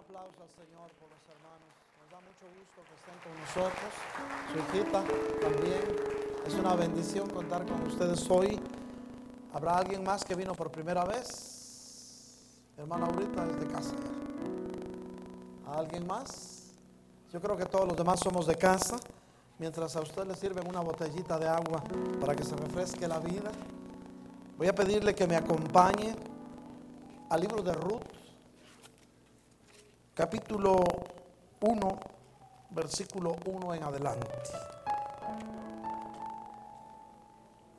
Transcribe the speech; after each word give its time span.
aplauso 0.00 0.40
al 0.40 0.48
Señor 0.56 0.88
por 0.96 1.08
los 1.12 1.24
hermanos. 1.28 1.68
Nos 2.00 2.08
da 2.10 2.20
mucho 2.24 2.46
gusto 2.56 2.80
que 2.88 2.94
estén 2.96 3.16
con 3.20 3.32
nosotros. 3.36 3.90
Su 4.48 4.56
hijita 4.58 5.04
también. 5.40 6.20
Es 6.46 6.54
una 6.54 6.74
bendición 6.74 7.28
contar 7.28 7.66
con 7.66 7.82
ustedes 7.82 8.28
hoy. 8.30 8.58
¿Habrá 9.52 9.76
alguien 9.76 10.02
más 10.02 10.24
que 10.24 10.34
vino 10.34 10.54
por 10.54 10.70
primera 10.70 11.04
vez? 11.04 12.56
Hermana 12.78 13.06
ahorita 13.06 13.46
es 13.46 13.60
de 13.60 13.66
casa. 13.66 13.94
¿Alguien 15.66 16.06
más? 16.06 16.72
Yo 17.30 17.40
creo 17.40 17.56
que 17.56 17.66
todos 17.66 17.86
los 17.86 17.96
demás 17.96 18.20
somos 18.20 18.46
de 18.46 18.56
casa. 18.56 18.96
Mientras 19.58 19.94
a 19.96 20.00
usted 20.00 20.26
le 20.26 20.34
sirven 20.34 20.66
una 20.66 20.80
botellita 20.80 21.38
de 21.38 21.46
agua 21.46 21.84
para 22.18 22.34
que 22.34 22.42
se 22.42 22.56
refresque 22.56 23.06
la 23.06 23.18
vida. 23.18 23.50
Voy 24.56 24.68
a 24.68 24.74
pedirle 24.74 25.14
que 25.14 25.26
me 25.26 25.36
acompañe 25.36 26.16
al 27.28 27.40
libro 27.40 27.62
de 27.62 27.74
Ruth 27.74 28.19
capítulo 30.20 30.84
1, 31.60 31.98
versículo 32.72 33.36
1 33.46 33.74
en 33.74 33.82
adelante. 33.82 34.28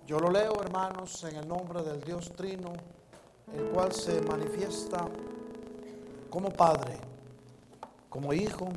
Yo 0.08 0.20
lo 0.20 0.32
leo, 0.32 0.60
hermanos, 0.60 1.24
en 1.26 1.36
el 1.36 1.48
nombre 1.48 1.84
del 1.84 2.02
Dios 2.02 2.34
Trino, 2.36 2.74
el 3.54 3.66
cual 3.66 3.92
se 3.92 4.24
manifiesta 4.24 5.08
como 6.32 6.50
Padre, 6.50 6.98
como 8.10 8.34
Hijo 8.34 8.70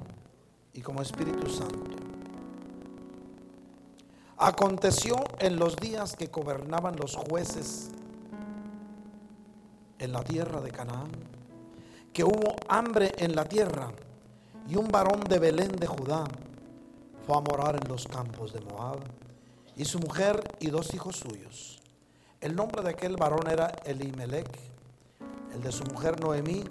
y 0.74 0.82
como 0.82 1.00
Espíritu 1.00 1.48
Santo. 1.48 1.96
Aconteció 4.36 5.16
en 5.38 5.56
los 5.56 5.76
días 5.76 6.16
que 6.16 6.26
gobernaban 6.26 6.96
los 6.96 7.16
jueces 7.16 7.92
en 9.98 10.12
la 10.12 10.22
tierra 10.22 10.60
de 10.60 10.70
Canaán 10.70 11.33
que 12.14 12.22
hubo 12.22 12.54
hambre 12.68 13.12
en 13.18 13.34
la 13.34 13.44
tierra 13.44 13.90
y 14.68 14.76
un 14.76 14.86
varón 14.86 15.24
de 15.24 15.40
Belén 15.40 15.72
de 15.72 15.88
Judá 15.88 16.24
fue 17.26 17.36
a 17.36 17.40
morar 17.40 17.74
en 17.74 17.88
los 17.88 18.06
campos 18.06 18.52
de 18.52 18.60
Moab 18.60 19.00
y 19.76 19.84
su 19.84 19.98
mujer 19.98 20.40
y 20.60 20.68
dos 20.68 20.94
hijos 20.94 21.16
suyos. 21.16 21.82
El 22.40 22.54
nombre 22.54 22.82
de 22.82 22.90
aquel 22.90 23.16
varón 23.16 23.50
era 23.50 23.66
Elimelech, 23.84 24.48
el 25.52 25.60
de 25.60 25.72
su 25.72 25.82
mujer 25.86 26.20
Noemí 26.20 26.62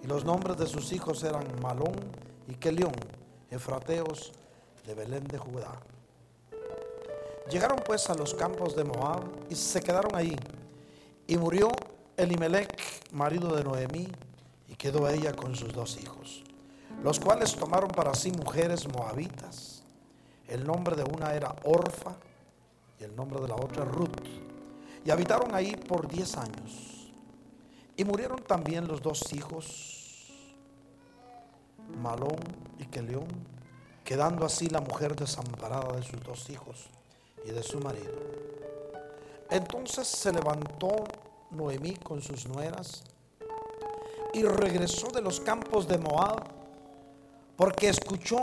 y 0.00 0.06
los 0.06 0.24
nombres 0.24 0.58
de 0.58 0.66
sus 0.68 0.92
hijos 0.92 1.24
eran 1.24 1.44
Malón 1.60 1.96
y 2.46 2.54
Kelión, 2.54 2.94
efrateos 3.50 4.32
de 4.86 4.94
Belén 4.94 5.24
de 5.24 5.38
Judá. 5.38 5.72
Llegaron 7.50 7.80
pues 7.84 8.08
a 8.10 8.14
los 8.14 8.32
campos 8.32 8.76
de 8.76 8.84
Moab 8.84 9.24
y 9.50 9.56
se 9.56 9.80
quedaron 9.80 10.14
ahí. 10.14 10.36
Y 11.26 11.36
murió 11.36 11.68
Elimelech, 12.16 12.80
marido 13.12 13.56
de 13.56 13.64
Noemí, 13.64 14.08
quedó 14.84 15.08
ella 15.08 15.32
con 15.32 15.56
sus 15.56 15.72
dos 15.72 15.96
hijos, 15.96 16.44
los 17.02 17.18
cuales 17.18 17.56
tomaron 17.56 17.88
para 17.88 18.12
sí 18.12 18.30
mujeres 18.32 18.86
moabitas. 18.86 19.82
El 20.46 20.66
nombre 20.66 20.94
de 20.94 21.04
una 21.04 21.32
era 21.32 21.56
Orfa 21.64 22.14
y 23.00 23.04
el 23.04 23.16
nombre 23.16 23.40
de 23.40 23.48
la 23.48 23.54
otra 23.54 23.86
Ruth. 23.86 24.28
Y 25.02 25.10
habitaron 25.10 25.54
ahí 25.54 25.74
por 25.74 26.06
diez 26.06 26.36
años. 26.36 27.10
Y 27.96 28.04
murieron 28.04 28.42
también 28.42 28.86
los 28.86 29.00
dos 29.00 29.32
hijos, 29.32 30.34
Malón 31.96 32.36
y 32.78 32.84
Keleón, 32.84 33.28
quedando 34.04 34.44
así 34.44 34.68
la 34.68 34.82
mujer 34.82 35.16
desamparada 35.16 35.96
de 35.96 36.02
sus 36.02 36.22
dos 36.22 36.50
hijos 36.50 36.90
y 37.42 37.52
de 37.52 37.62
su 37.62 37.80
marido. 37.80 38.12
Entonces 39.48 40.06
se 40.06 40.30
levantó 40.30 41.04
Noemí 41.52 41.96
con 41.96 42.20
sus 42.20 42.46
nueras 42.46 43.02
y 44.34 44.42
regresó 44.42 45.08
de 45.08 45.22
los 45.22 45.40
campos 45.40 45.86
de 45.86 45.96
Moab, 45.96 46.42
porque 47.56 47.88
escuchó 47.88 48.40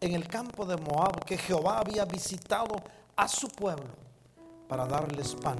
en 0.00 0.14
el 0.14 0.28
campo 0.28 0.64
de 0.64 0.76
Moab 0.76 1.24
que 1.24 1.36
Jehová 1.36 1.80
había 1.80 2.04
visitado 2.04 2.76
a 3.16 3.26
su 3.26 3.48
pueblo 3.48 3.88
para 4.68 4.86
darles 4.86 5.34
pan. 5.34 5.58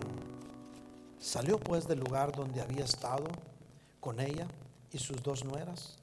Salió 1.19 1.59
pues 1.59 1.89
del 1.89 1.99
lugar 1.99 2.31
donde 2.31 2.61
había 2.61 2.85
estado 2.85 3.25
con 3.99 4.21
ella 4.21 4.47
y 4.93 4.99
sus 4.99 5.21
dos 5.21 5.45
nueras 5.45 5.97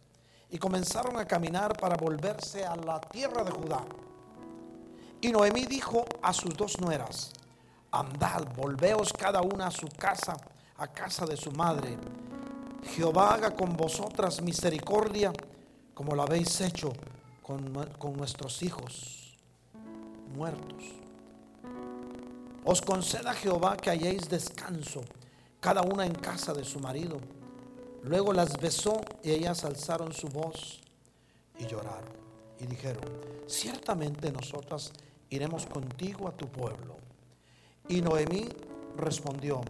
y 0.50 0.58
comenzaron 0.58 1.18
a 1.18 1.26
caminar 1.26 1.78
para 1.78 1.96
volverse 1.96 2.66
a 2.66 2.76
la 2.76 3.00
tierra 3.00 3.44
de 3.44 3.52
Judá. 3.52 3.86
Y 5.22 5.32
Noemí 5.32 5.66
dijo 5.66 6.04
a 6.22 6.34
sus 6.34 6.54
dos 6.56 6.82
nueras, 6.82 7.32
andad, 7.92 8.44
volveos 8.58 9.14
cada 9.14 9.42
una 9.42 9.68
a 9.68 9.72
su 9.72 9.88
casa, 9.88 10.36
a 10.78 10.88
casa 10.88 11.26
de 11.26 11.38
su 11.38 11.52
madre 11.54 11.98
Jehová 12.86 13.34
haga 13.36 13.56
con 13.56 13.76
vosotras 13.76 14.42
misericordia 14.42 15.32
como 15.94 16.16
lo 16.16 16.24
habéis 16.24 16.60
hecho 16.62 16.92
con, 17.42 17.74
con 17.98 18.14
nuestros 18.18 18.62
hijos 18.64 19.36
muertos. 20.36 20.84
Os 22.66 22.82
conceda 22.82 23.34
Jehová 23.34 23.76
que 23.78 23.90
halléis 23.90 24.30
descanso, 24.30 25.02
cada 25.60 25.82
una 25.82 26.06
en 26.06 26.16
casa 26.16 26.54
de 26.54 26.64
su 26.64 26.80
marido. 26.80 27.20
Luego 28.04 28.34
las 28.34 28.58
besó 28.58 29.02
y 29.22 29.32
ellas 29.32 29.64
alzaron 29.66 30.14
su 30.14 30.28
voz 30.28 30.80
y 31.60 31.66
lloraron. 31.66 32.12
Y 32.60 32.66
dijeron, 32.66 33.04
ciertamente 33.48 34.32
nosotras 34.32 34.92
iremos 35.30 35.66
contigo 35.66 36.28
a 36.28 36.32
tu 36.32 36.48
pueblo. 36.48 36.98
Y 37.90 38.02
Noemí 38.02 38.48
respondió, 38.96 39.62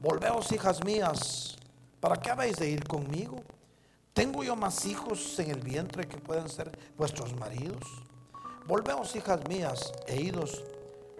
volveos 0.00 0.50
hijas 0.50 0.84
mías 0.84 1.56
¿Para 2.02 2.16
qué 2.16 2.32
habéis 2.32 2.56
de 2.56 2.68
ir 2.68 2.82
conmigo? 2.82 3.36
¿Tengo 4.12 4.42
yo 4.42 4.56
más 4.56 4.86
hijos 4.86 5.38
en 5.38 5.52
el 5.52 5.60
vientre 5.60 6.08
que 6.08 6.16
pueden 6.16 6.48
ser 6.48 6.76
vuestros 6.96 7.32
maridos? 7.36 7.78
Volveos, 8.66 9.14
hijas 9.14 9.38
mías, 9.48 9.92
e 10.08 10.20
idos, 10.20 10.64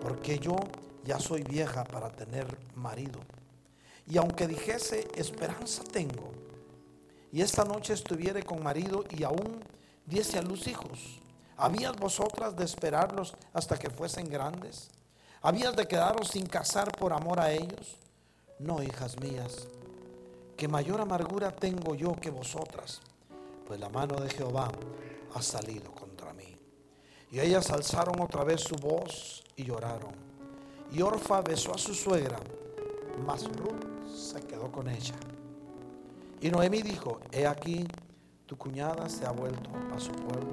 porque 0.01 0.41
yo 0.41 0.57
ya 1.05 1.21
soy 1.21 1.45
vieja 1.45 1.85
para 1.85 2.11
tener 2.11 2.49
marido. 2.75 3.21
Y 4.09 4.19
aunque 4.19 4.49
dijese, 4.49 5.07
esperanza 5.15 5.85
tengo, 5.85 6.33
y 7.31 7.43
esta 7.43 7.65
noche 7.65 7.93
estuviere 7.93 8.43
con 8.43 8.61
marido 8.61 9.05
y 9.09 9.23
aún 9.23 9.63
diese 10.05 10.41
a 10.41 10.43
luz 10.43 10.67
hijos, 10.67 11.21
¿habías 11.57 11.95
vosotras 11.95 12.57
de 12.57 12.65
esperarlos 12.65 13.35
hasta 13.53 13.79
que 13.79 13.89
fuesen 13.89 14.29
grandes? 14.29 14.91
¿Habías 15.43 15.77
de 15.77 15.87
quedaros 15.87 16.31
sin 16.31 16.47
casar 16.47 16.91
por 16.91 17.13
amor 17.13 17.39
a 17.39 17.53
ellos? 17.53 17.99
No, 18.59 18.83
hijas 18.83 19.21
mías 19.21 19.69
que 20.57 20.69
mayor 20.69 21.01
amargura 21.01 21.51
tengo 21.51 21.95
yo 21.95 22.15
que 22.15 22.31
vosotras, 22.31 23.01
pues 23.67 23.81
la 23.81 23.89
mano 23.89 24.17
de 24.17 24.29
Jehová 24.31 24.71
ha 25.35 25.43
salido 25.43 25.91
contra 25.93 26.33
mí. 26.33 26.57
Y 27.31 27.41
ellas 27.41 27.71
alzaron 27.71 28.21
otra 28.21 28.45
vez 28.45 28.61
su 28.61 28.77
voz 28.77 29.43
y 29.57 29.65
lloraron. 29.65 30.13
Y 30.93 31.01
Orfa 31.01 31.41
besó 31.41 31.75
a 31.75 31.79
su 31.79 31.95
suegra, 31.95 32.39
mas 33.27 33.45
Ruth 33.45 34.07
se 34.15 34.41
quedó 34.43 34.71
con 34.71 34.89
ella. 34.89 35.15
Y 36.41 36.51
Noemí 36.51 36.83
dijo, 36.83 37.21
he 37.31 37.47
aquí, 37.47 37.87
tu 38.47 38.59
cuñada 38.59 39.09
se 39.09 39.25
ha 39.25 39.31
vuelto 39.31 39.71
a 39.95 39.99
su 39.99 40.13
pueblo 40.13 40.53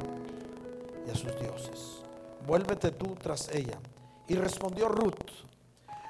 y 1.05 1.09
a 1.09 1.16
sus 1.16 1.37
dioses. 1.39 2.01
Vuélvete 2.47 2.91
tú 2.91 3.16
tras 3.16 3.49
ella. 3.49 3.77
Y 4.27 4.35
respondió 4.35 4.87
Ruth, 4.87 5.31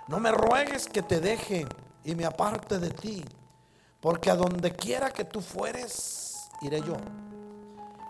no 0.07 0.19
me 0.19 0.31
ruegues 0.31 0.87
que 0.87 1.01
te 1.01 1.19
deje 1.19 1.65
y 2.03 2.13
me 2.13 2.25
aparte 2.25 2.77
de 2.77 2.91
ti 2.91 3.23
porque 4.01 4.29
a 4.29 4.35
donde 4.35 4.71
quiera 4.71 5.11
que 5.11 5.25
tú 5.25 5.41
fueres, 5.41 6.49
iré 6.61 6.81
yo. 6.81 6.95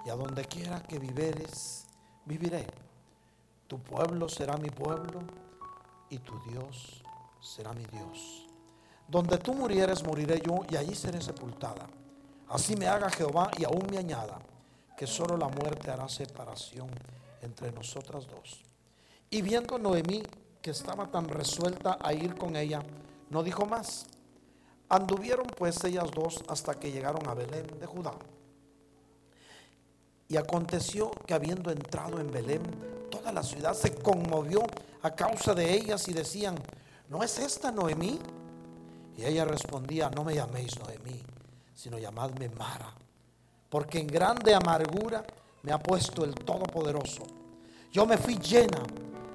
Y 0.06 0.10
a 0.10 0.16
donde 0.16 0.46
quiera 0.46 0.82
que 0.84 1.00
viveres, 1.00 1.86
viviré. 2.26 2.66
Tu 3.68 3.80
pueblo 3.80 4.30
será 4.30 4.58
mi 4.58 4.70
pueblo 4.70 5.22
y 6.10 6.20
tu 6.20 6.40
Dios 6.44 7.04
será 7.42 7.74
mi 7.74 7.86
Dios. 7.86 8.48
Donde 9.08 9.38
tú 9.40 9.54
murieres, 9.54 10.04
moriré 10.04 10.42
yo 10.46 10.60
y 10.70 10.76
allí 10.76 10.94
seré 10.96 11.22
sepultada. 11.22 11.88
Así 12.50 12.76
me 12.76 12.88
haga 12.88 13.10
Jehová 13.10 13.50
y 13.58 13.64
aún 13.64 13.88
me 13.90 13.98
añada, 13.98 14.40
que 14.98 15.08
solo 15.08 15.38
la 15.38 15.48
muerte 15.48 15.92
hará 15.92 16.08
separación 16.08 16.90
entre 17.42 17.72
nosotras 17.72 18.28
dos. 18.28 18.62
Y 19.30 19.42
viendo 19.42 19.78
Noemí 19.78 20.24
que 20.62 20.72
estaba 20.72 21.08
tan 21.08 21.28
resuelta 21.28 21.98
a 22.02 22.14
ir 22.14 22.36
con 22.36 22.56
ella, 22.56 22.82
no 23.30 23.44
dijo 23.44 23.66
más 23.66 24.06
Anduvieron 24.90 25.46
pues 25.56 25.84
ellas 25.84 26.10
dos 26.14 26.44
hasta 26.48 26.74
que 26.80 26.92
llegaron 26.92 27.28
a 27.28 27.36
Belén 27.36 27.68
de 27.80 27.86
Judá. 27.86 28.14
Y 30.28 30.38
aconteció 30.38 31.12
que 31.26 31.34
habiendo 31.34 31.72
entrado 31.72 32.20
en 32.20 32.32
Belén, 32.32 32.62
toda 33.10 33.32
la 33.32 33.44
ciudad 33.44 33.74
se 33.74 33.94
conmovió 33.96 34.64
a 35.02 35.12
causa 35.12 35.54
de 35.54 35.74
ellas 35.74 36.08
y 36.08 36.14
decían, 36.14 36.56
¿no 37.08 37.24
es 37.24 37.38
esta 37.40 37.72
Noemí? 37.72 38.20
Y 39.18 39.26
ella 39.26 39.46
respondía, 39.46 40.10
no 40.10 40.24
me 40.24 40.36
llaméis 40.36 40.80
Noemí, 40.80 41.22
sino 41.74 41.98
llamadme 41.98 42.50
Mara, 42.50 42.94
porque 43.70 44.00
en 44.00 44.08
grande 44.08 44.54
amargura 44.54 45.24
me 45.64 45.72
ha 45.72 45.80
puesto 45.80 46.24
el 46.24 46.34
Todopoderoso. 46.34 47.24
Yo 47.92 48.06
me 48.06 48.18
fui 48.18 48.38
llena, 48.38 48.84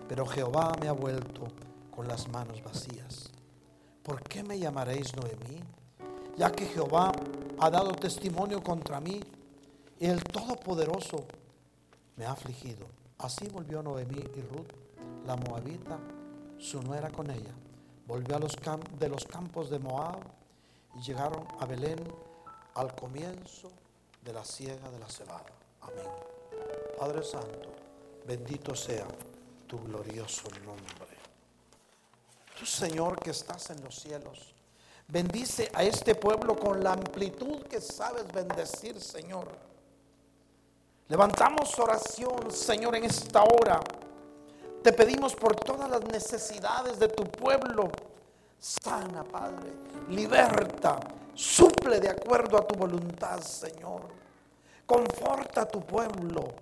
pero 0.09 0.27
Jehová 0.27 0.73
me 0.81 0.89
ha 0.89 0.93
vuelto 0.93 1.47
con 1.91 2.09
las 2.09 2.29
manos 2.29 2.62
vacías. 2.62 3.34
¿Por 4.05 4.23
qué 4.23 4.45
me 4.45 4.59
llamaréis 4.59 5.17
Noemí? 5.17 5.61
Ya 6.37 6.53
que 6.53 6.67
Jehová 6.67 7.11
ha 7.59 7.71
dado 7.71 7.93
testimonio 7.93 8.62
contra 8.62 9.01
mí 9.01 9.21
y 9.99 10.06
el 10.06 10.23
Todopoderoso 10.23 11.25
me 12.17 12.27
ha 12.27 12.33
afligido. 12.33 12.87
Así 13.19 13.49
volvió 13.49 13.83
Noemí 13.83 14.19
y 14.19 14.41
Ruth, 14.43 14.71
la 15.27 15.37
moabita, 15.37 15.99
su 16.59 16.83
nuera 16.83 17.11
con 17.11 17.31
ella. 17.31 17.55
Volvió 18.06 18.39
de 18.39 19.09
los 19.09 19.25
campos 19.25 19.71
de 19.71 19.79
Moab 19.79 20.19
y 20.95 21.00
llegaron 21.00 21.47
a 21.59 21.65
Belén 21.67 21.99
al 22.75 22.95
comienzo 22.95 23.71
de 24.23 24.33
la 24.33 24.45
siega 24.45 24.91
de 24.91 24.99
la 24.99 25.09
cebada. 25.09 25.47
Amén. 25.81 26.11
Padre 26.99 27.23
Santo, 27.23 27.71
bendito 28.27 28.75
sea 28.75 29.07
tu 29.67 29.79
glorioso 29.79 30.49
nombre. 30.65 31.13
Tu 32.59 32.67
Señor 32.67 33.19
que 33.19 33.31
estás 33.31 33.71
en 33.71 33.83
los 33.83 33.97
cielos, 33.97 34.55
bendice 35.09 35.71
a 35.75 35.83
este 35.83 36.15
pueblo 36.15 36.56
con 36.56 36.83
la 36.83 36.93
amplitud 36.93 37.62
que 37.65 37.81
sabes 37.81 38.27
bendecir, 38.33 39.01
Señor. 39.01 39.49
Levantamos 41.09 41.79
oración, 41.79 42.51
Señor, 42.51 42.97
en 42.97 43.05
esta 43.05 43.43
hora. 43.43 43.81
Te 44.83 44.93
pedimos 44.93 45.35
por 45.35 45.56
todas 45.56 45.91
las 45.91 46.03
necesidades 46.05 46.99
de 46.99 47.09
tu 47.09 47.25
pueblo. 47.25 47.91
Sana, 48.59 49.25
Padre. 49.25 49.73
Liberta. 50.09 50.99
Suple 51.35 52.00
de 52.00 52.09
acuerdo 52.09 52.57
a 52.57 52.67
tu 52.67 52.77
voluntad, 52.77 53.41
Señor. 53.41 54.03
Conforta 54.87 55.62
a 55.62 55.69
tu 55.69 55.81
pueblo. 55.81 56.55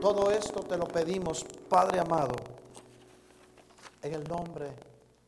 Todo 0.00 0.30
esto 0.30 0.60
te 0.60 0.76
lo 0.76 0.86
pedimos, 0.86 1.44
Padre 1.68 2.00
amado, 2.00 2.36
en 4.06 4.14
el 4.14 4.24
nombre 4.28 4.70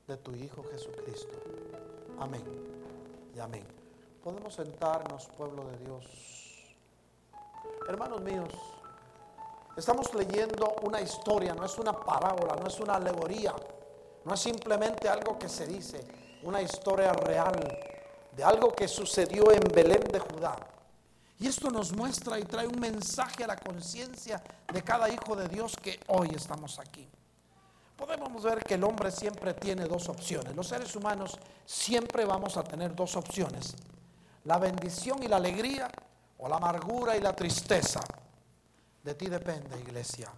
de 0.06 0.16
tu 0.18 0.32
Hijo 0.36 0.62
Jesucristo. 0.70 1.34
Amén 2.20 2.44
y 3.34 3.40
amén. 3.40 3.66
Podemos 4.22 4.54
sentarnos, 4.54 5.26
pueblo 5.36 5.64
de 5.64 5.78
Dios. 5.78 6.04
Hermanos 7.88 8.20
míos, 8.20 8.50
estamos 9.76 10.14
leyendo 10.14 10.76
una 10.82 11.00
historia, 11.00 11.54
no 11.54 11.64
es 11.64 11.76
una 11.78 11.92
parábola, 11.92 12.54
no 12.54 12.68
es 12.68 12.78
una 12.78 12.94
alegoría, 12.94 13.52
no 14.24 14.34
es 14.34 14.40
simplemente 14.40 15.08
algo 15.08 15.36
que 15.36 15.48
se 15.48 15.66
dice, 15.66 16.00
una 16.44 16.62
historia 16.62 17.12
real 17.12 17.56
de 18.36 18.44
algo 18.44 18.72
que 18.72 18.86
sucedió 18.86 19.50
en 19.50 19.62
Belén 19.74 20.04
de 20.12 20.20
Judá. 20.20 20.56
Y 21.40 21.48
esto 21.48 21.68
nos 21.70 21.92
muestra 21.92 22.38
y 22.38 22.44
trae 22.44 22.68
un 22.68 22.78
mensaje 22.78 23.42
a 23.42 23.48
la 23.48 23.56
conciencia 23.56 24.40
de 24.72 24.82
cada 24.82 25.08
hijo 25.08 25.34
de 25.34 25.48
Dios 25.48 25.74
que 25.82 25.98
hoy 26.06 26.30
estamos 26.32 26.78
aquí. 26.78 27.08
Podemos 27.98 28.44
ver 28.44 28.62
que 28.62 28.74
el 28.74 28.84
hombre 28.84 29.10
siempre 29.10 29.54
tiene 29.54 29.86
dos 29.86 30.08
opciones. 30.08 30.54
Los 30.54 30.68
seres 30.68 30.94
humanos 30.94 31.36
siempre 31.66 32.24
vamos 32.24 32.56
a 32.56 32.62
tener 32.62 32.94
dos 32.94 33.16
opciones. 33.16 33.74
La 34.44 34.56
bendición 34.58 35.20
y 35.20 35.26
la 35.26 35.38
alegría 35.38 35.90
o 36.38 36.48
la 36.48 36.56
amargura 36.58 37.16
y 37.16 37.20
la 37.20 37.34
tristeza. 37.34 38.00
De 39.02 39.14
ti 39.16 39.26
depende, 39.26 39.80
iglesia. 39.80 40.30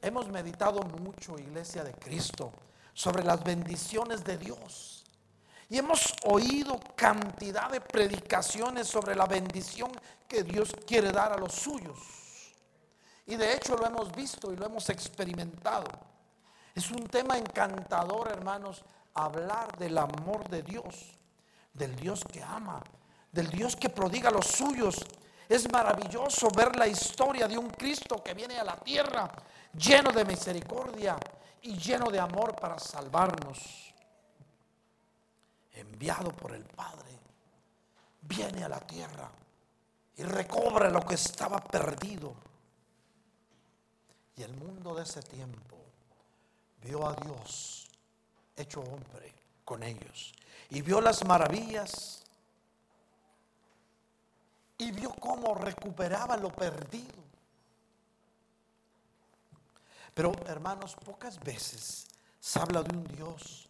Hemos 0.00 0.28
meditado 0.28 0.80
mucho, 0.82 1.40
iglesia 1.40 1.82
de 1.82 1.92
Cristo, 1.94 2.52
sobre 2.94 3.24
las 3.24 3.42
bendiciones 3.42 4.22
de 4.22 4.38
Dios. 4.38 5.04
Y 5.68 5.78
hemos 5.78 6.14
oído 6.22 6.78
cantidad 6.94 7.68
de 7.68 7.80
predicaciones 7.80 8.86
sobre 8.86 9.16
la 9.16 9.26
bendición 9.26 9.90
que 10.28 10.44
Dios 10.44 10.72
quiere 10.86 11.10
dar 11.10 11.32
a 11.32 11.36
los 11.36 11.52
suyos. 11.52 12.25
Y 13.26 13.36
de 13.36 13.54
hecho 13.54 13.76
lo 13.76 13.86
hemos 13.86 14.12
visto 14.12 14.52
y 14.52 14.56
lo 14.56 14.66
hemos 14.66 14.88
experimentado. 14.88 15.86
Es 16.74 16.90
un 16.90 17.06
tema 17.08 17.36
encantador, 17.36 18.28
hermanos, 18.28 18.84
hablar 19.14 19.76
del 19.78 19.98
amor 19.98 20.48
de 20.48 20.62
Dios, 20.62 21.12
del 21.72 21.96
Dios 21.96 22.22
que 22.24 22.42
ama, 22.42 22.82
del 23.32 23.48
Dios 23.48 23.74
que 23.74 23.88
prodiga 23.88 24.30
los 24.30 24.46
suyos. 24.46 24.96
Es 25.48 25.70
maravilloso 25.72 26.48
ver 26.50 26.76
la 26.76 26.86
historia 26.86 27.48
de 27.48 27.58
un 27.58 27.70
Cristo 27.70 28.22
que 28.22 28.34
viene 28.34 28.58
a 28.58 28.64
la 28.64 28.76
tierra 28.76 29.30
lleno 29.76 30.10
de 30.12 30.24
misericordia 30.24 31.16
y 31.62 31.76
lleno 31.76 32.10
de 32.10 32.20
amor 32.20 32.54
para 32.56 32.78
salvarnos. 32.78 33.94
Enviado 35.72 36.30
por 36.32 36.54
el 36.54 36.64
Padre, 36.64 37.18
viene 38.22 38.64
a 38.64 38.68
la 38.68 38.80
tierra 38.80 39.30
y 40.16 40.22
recobra 40.22 40.88
lo 40.90 41.00
que 41.00 41.14
estaba 41.14 41.58
perdido. 41.58 42.34
Y 44.36 44.42
el 44.42 44.54
mundo 44.54 44.94
de 44.94 45.02
ese 45.02 45.22
tiempo 45.22 45.76
vio 46.82 47.06
a 47.06 47.14
Dios 47.14 47.88
hecho 48.56 48.80
hombre 48.80 49.34
con 49.64 49.82
ellos 49.82 50.32
y 50.70 50.82
vio 50.82 51.00
las 51.00 51.24
maravillas 51.24 52.22
y 54.78 54.92
vio 54.92 55.10
cómo 55.14 55.54
recuperaba 55.54 56.36
lo 56.36 56.50
perdido. 56.50 57.14
Pero 60.14 60.32
hermanos, 60.46 60.96
pocas 61.04 61.38
veces 61.40 62.06
se 62.40 62.60
habla 62.60 62.82
de 62.82 62.96
un 62.96 63.04
Dios 63.04 63.68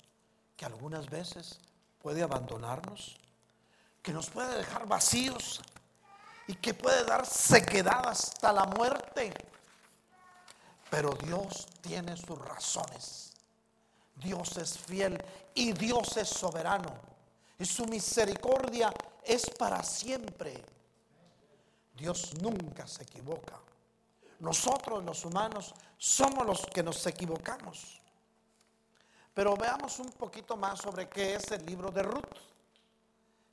que 0.56 0.64
algunas 0.64 1.08
veces 1.08 1.58
puede 2.00 2.22
abandonarnos, 2.22 3.16
que 4.02 4.12
nos 4.12 4.30
puede 4.30 4.56
dejar 4.56 4.86
vacíos 4.86 5.60
y 6.46 6.54
que 6.54 6.74
puede 6.74 7.04
dar 7.04 7.26
sequedad 7.26 8.08
hasta 8.08 8.52
la 8.52 8.64
muerte. 8.64 9.32
Pero 10.90 11.10
Dios 11.10 11.66
tiene 11.80 12.16
sus 12.16 12.38
razones. 12.38 13.32
Dios 14.16 14.56
es 14.56 14.78
fiel 14.78 15.22
y 15.54 15.72
Dios 15.72 16.16
es 16.16 16.28
soberano. 16.28 16.94
Y 17.58 17.64
su 17.64 17.86
misericordia 17.86 18.92
es 19.24 19.48
para 19.50 19.82
siempre. 19.82 20.62
Dios 21.94 22.34
nunca 22.40 22.86
se 22.86 23.02
equivoca. 23.02 23.58
Nosotros 24.40 25.02
los 25.04 25.24
humanos 25.24 25.74
somos 25.96 26.46
los 26.46 26.66
que 26.66 26.82
nos 26.82 27.06
equivocamos. 27.06 28.00
Pero 29.32 29.56
veamos 29.56 29.98
un 29.98 30.12
poquito 30.12 30.56
más 30.56 30.80
sobre 30.80 31.08
qué 31.08 31.34
es 31.34 31.50
el 31.50 31.64
libro 31.64 31.90
de 31.90 32.02
Ruth. 32.02 32.36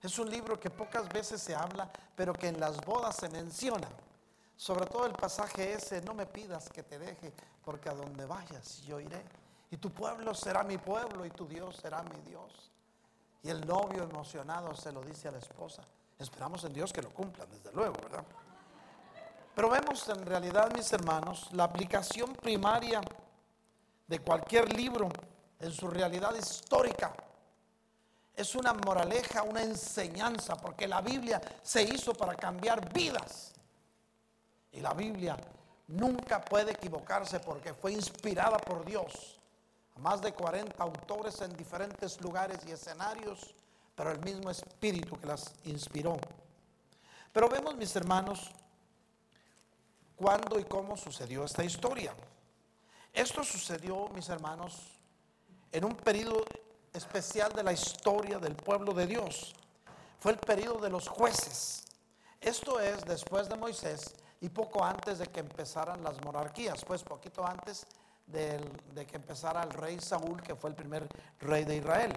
Es 0.01 0.19
un 0.19 0.29
libro 0.29 0.59
que 0.59 0.69
pocas 0.69 1.07
veces 1.09 1.41
se 1.41 1.55
habla, 1.55 1.89
pero 2.15 2.33
que 2.33 2.47
en 2.47 2.59
las 2.59 2.77
bodas 2.85 3.15
se 3.15 3.29
menciona. 3.29 3.87
Sobre 4.55 4.85
todo 4.85 5.05
el 5.05 5.13
pasaje 5.13 5.73
ese, 5.73 6.01
no 6.01 6.13
me 6.13 6.25
pidas 6.25 6.69
que 6.69 6.83
te 6.83 6.99
deje, 6.99 7.33
porque 7.63 7.89
a 7.89 7.93
donde 7.93 8.25
vayas 8.25 8.81
yo 8.83 8.99
iré. 8.99 9.23
Y 9.71 9.77
tu 9.77 9.91
pueblo 9.91 10.33
será 10.33 10.63
mi 10.63 10.77
pueblo 10.77 11.25
y 11.25 11.31
tu 11.31 11.47
Dios 11.47 11.77
será 11.77 12.03
mi 12.03 12.21
Dios. 12.21 12.71
Y 13.41 13.49
el 13.49 13.65
novio 13.65 14.03
emocionado 14.03 14.75
se 14.75 14.91
lo 14.91 15.01
dice 15.01 15.27
a 15.27 15.31
la 15.31 15.39
esposa. 15.39 15.83
Esperamos 16.17 16.63
en 16.63 16.73
Dios 16.73 16.93
que 16.93 17.01
lo 17.01 17.09
cumpla, 17.09 17.45
desde 17.45 17.71
luego, 17.71 17.95
¿verdad? 18.03 18.23
Pero 19.55 19.69
vemos 19.69 20.07
en 20.09 20.25
realidad, 20.25 20.71
mis 20.73 20.91
hermanos, 20.93 21.49
la 21.51 21.65
aplicación 21.65 22.33
primaria 22.33 23.01
de 24.07 24.19
cualquier 24.19 24.71
libro 24.73 25.09
en 25.59 25.71
su 25.71 25.87
realidad 25.87 26.33
histórica. 26.35 27.13
Es 28.35 28.55
una 28.55 28.73
moraleja, 28.73 29.43
una 29.43 29.61
enseñanza, 29.61 30.55
porque 30.55 30.87
la 30.87 31.01
Biblia 31.01 31.41
se 31.61 31.83
hizo 31.83 32.13
para 32.13 32.35
cambiar 32.35 32.91
vidas. 32.91 33.53
Y 34.73 34.81
la 34.81 34.93
Biblia 34.93 35.37
nunca 35.87 36.41
puede 36.41 36.71
equivocarse 36.73 37.39
porque 37.39 37.73
fue 37.73 37.93
inspirada 37.93 38.57
por 38.57 38.85
Dios. 38.85 39.39
más 39.97 40.21
de 40.21 40.33
40 40.33 40.83
autores 40.83 41.39
en 41.41 41.55
diferentes 41.55 42.19
lugares 42.19 42.57
y 42.67 42.71
escenarios 42.71 43.55
pero 43.95 44.11
el 44.11 44.19
mismo 44.19 44.49
espíritu 44.49 45.19
que 45.19 45.27
las 45.27 45.53
inspiró. 45.65 46.17
Pero 47.31 47.49
vemos, 47.49 47.75
mis 47.75 47.95
hermanos, 47.95 48.51
cuándo 50.15 50.59
y 50.59 50.63
cómo 50.65 50.97
sucedió 50.97 51.43
esta 51.45 51.63
historia. 51.63 52.13
Esto 53.11 53.43
sucedió, 53.43 54.07
mis 54.09 54.29
hermanos, 54.29 54.99
en 55.71 55.85
un 55.85 55.95
periodo 55.95 56.43
especial 56.91 57.51
de 57.53 57.63
la 57.63 57.73
historia 57.73 58.39
del 58.39 58.55
pueblo 58.55 58.93
de 58.93 59.07
Dios. 59.07 59.55
Fue 60.19 60.31
el 60.31 60.37
periodo 60.37 60.79
de 60.79 60.89
los 60.89 61.07
jueces. 61.07 61.83
Esto 62.39 62.79
es 62.79 63.03
después 63.05 63.49
de 63.49 63.55
Moisés 63.55 64.15
y 64.43 64.49
poco 64.49 64.83
antes 64.83 65.19
de 65.19 65.27
que 65.27 65.39
empezaran 65.39 66.03
las 66.03 66.21
monarquías, 66.21 66.83
pues 66.83 67.01
poquito 67.01 67.47
antes 67.47 67.87
de, 68.27 68.59
de 68.93 69.05
que 69.05 69.15
empezara 69.15 69.63
el 69.63 69.69
rey 69.69 69.97
Saúl, 70.01 70.41
que 70.41 70.53
fue 70.53 70.69
el 70.69 70.75
primer 70.75 71.07
rey 71.39 71.63
de 71.63 71.77
Israel. 71.77 72.13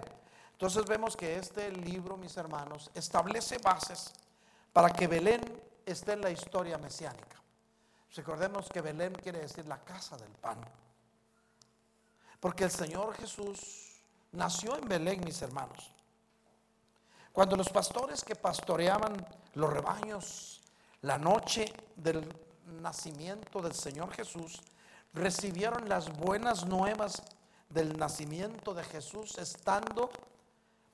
Entonces 0.51 0.85
vemos 0.85 1.15
que 1.15 1.37
este 1.37 1.71
libro, 1.71 2.17
mis 2.17 2.35
hermanos, 2.35 2.91
establece 2.93 3.59
bases 3.59 4.11
para 4.73 4.89
que 4.89 5.07
Belén 5.07 5.41
esté 5.85 6.11
en 6.13 6.21
la 6.21 6.29
historia 6.29 6.77
mesiánica. 6.77 7.41
Recordemos 8.13 8.67
que 8.67 8.81
Belén 8.81 9.13
quiere 9.15 9.39
decir 9.39 9.65
la 9.65 9.79
casa 9.79 10.17
del 10.17 10.31
pan. 10.31 10.59
Porque 12.41 12.65
el 12.65 12.71
Señor 12.71 13.15
Jesús 13.15 14.01
nació 14.33 14.75
en 14.75 14.85
Belén, 14.85 15.21
mis 15.23 15.41
hermanos. 15.41 15.93
Cuando 17.31 17.55
los 17.55 17.69
pastores 17.69 18.21
que 18.21 18.35
pastoreaban 18.35 19.25
los 19.53 19.71
rebaños 19.71 20.61
la 21.07 21.17
noche 21.17 21.73
del 21.95 22.27
nacimiento 22.81 23.61
del 23.61 23.73
Señor 23.73 24.13
Jesús 24.13 24.61
recibieron 25.13 25.87
las 25.87 26.11
buenas 26.11 26.65
nuevas 26.65 27.23
del 27.69 27.97
nacimiento 27.97 28.73
de 28.73 28.83
Jesús 28.83 29.37
estando 29.37 30.09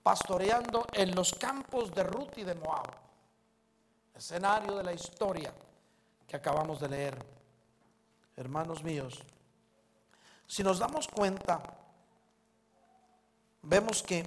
pastoreando 0.03 0.85
en 0.93 1.15
los 1.15 1.33
campos 1.33 1.91
de 1.95 2.03
Ruth 2.03 2.37
y 2.37 2.43
de 2.43 2.53
Moab. 2.53 2.91
escenario 4.13 4.77
de 4.77 4.83
la 4.83 4.93
historia 4.93 5.51
que 6.27 6.35
acabamos 6.35 6.79
de 6.79 6.89
leer. 6.89 7.17
Hermanos 8.37 8.83
míos, 8.83 9.23
si 10.45 10.61
nos 10.61 10.77
damos 10.77 11.07
cuenta, 11.07 11.59
vemos 13.63 14.03
que 14.03 14.23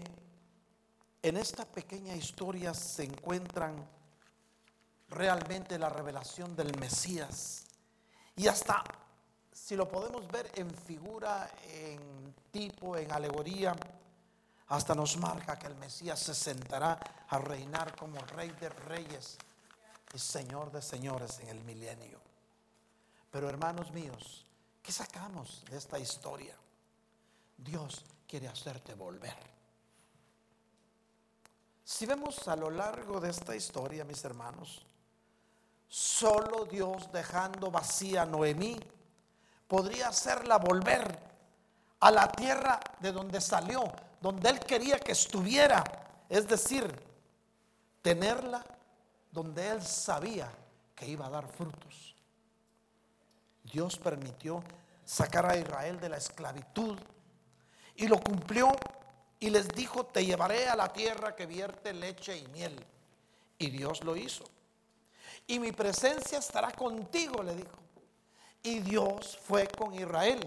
en 1.23 1.37
esta 1.37 1.65
pequeña 1.65 2.17
historia 2.17 2.75
se 2.75 3.05
encuentran 3.05 3.96
realmente 5.09 5.79
la 5.79 5.89
revelación 5.89 6.55
del 6.57 6.77
Mesías. 6.79 7.65
Y 8.37 8.49
hasta, 8.49 8.83
si 9.53 9.77
lo 9.77 9.89
podemos 9.89 10.27
ver 10.29 10.51
en 10.55 10.71
figura, 10.71 11.51
en 11.69 12.35
tipo, 12.51 12.97
en 12.97 13.11
alegoría, 13.13 13.75
hasta 14.69 14.95
nos 14.95 15.17
marca 15.19 15.59
que 15.59 15.69
el 15.69 15.77
Mesías 15.77 16.19
se 16.19 16.35
sentará 16.35 16.99
a 17.29 17.39
reinar 17.39 17.95
como 17.97 18.19
rey 18.21 18.51
de 18.61 18.69
reyes 18.69 19.39
y 20.13 20.19
señor 20.19 20.73
de 20.73 20.83
señores 20.83 21.39
en 21.41 21.49
el 21.49 21.63
milenio. 21.65 22.21
Pero 23.31 23.49
hermanos 23.49 23.93
míos, 23.93 24.47
¿qué 24.83 24.93
sacamos 24.93 25.65
de 25.71 25.77
esta 25.77 25.99
historia? 25.99 26.57
Dios 27.57 28.05
quiere 28.27 28.49
hacerte 28.49 28.95
volver. 28.95 29.37
Si 31.85 32.05
vemos 32.05 32.49
a 32.49 32.57
lo 32.57 32.71
largo 32.71 33.21
de 33.21 33.31
esta 33.31 33.55
historia, 33.55 34.05
mis 34.05 34.25
hermanos, 34.25 34.85
solo 35.89 36.65
Dios 36.65 37.11
dejando 37.13 37.71
vacía 37.71 38.23
a 38.23 38.27
Noemí 38.27 38.79
podría 39.67 40.09
hacerla 40.09 40.59
volver 40.59 41.19
a 42.01 42.11
la 42.11 42.31
tierra 42.31 42.79
de 43.01 43.13
donde 43.13 43.41
salió, 43.41 43.83
donde 44.21 44.51
Él 44.51 44.61
quería 44.61 44.99
que 44.99 45.13
estuviera. 45.13 45.83
Es 46.29 46.47
decir, 46.47 46.87
tenerla 48.03 48.65
donde 49.31 49.69
Él 49.69 49.83
sabía 49.83 50.51
que 50.95 51.07
iba 51.07 51.27
a 51.27 51.31
dar 51.31 51.47
frutos. 51.49 52.15
Dios 53.65 53.97
permitió 53.97 54.63
sacar 55.05 55.47
a 55.47 55.57
Israel 55.57 56.01
de 56.01 56.09
la 56.09 56.17
esclavitud 56.17 56.99
y 57.97 58.07
lo 58.07 58.21
cumplió 58.21 58.71
y 59.39 59.51
les 59.51 59.69
dijo, 59.69 60.07
te 60.07 60.25
llevaré 60.25 60.69
a 60.69 60.77
la 60.77 60.93
tierra 60.93 61.35
que 61.35 61.47
vierte 61.47 61.93
leche 61.93 62.37
y 62.37 62.47
miel. 62.49 62.85
Y 63.59 63.71
Dios 63.71 64.05
lo 64.05 64.17
hizo. 64.17 64.45
Y 65.47 65.59
mi 65.59 65.73
presencia 65.73 66.39
estará 66.39 66.73
contigo, 66.73 67.43
le 67.43 67.55
dijo. 67.55 67.77
Y 68.63 68.81
Dios 68.81 69.39
fue 69.39 69.69
con 69.69 69.95
Israel. 69.95 70.41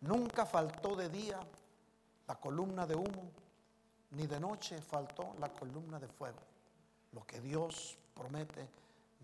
Nunca 0.00 0.44
faltó 0.44 0.96
de 0.96 1.08
día 1.08 1.40
la 2.26 2.34
columna 2.36 2.86
de 2.86 2.94
humo, 2.94 3.30
ni 4.10 4.26
de 4.26 4.40
noche 4.40 4.80
faltó 4.80 5.34
la 5.38 5.48
columna 5.48 5.98
de 5.98 6.08
fuego. 6.08 6.40
Lo 7.12 7.24
que 7.26 7.40
Dios 7.40 7.96
promete, 8.14 8.68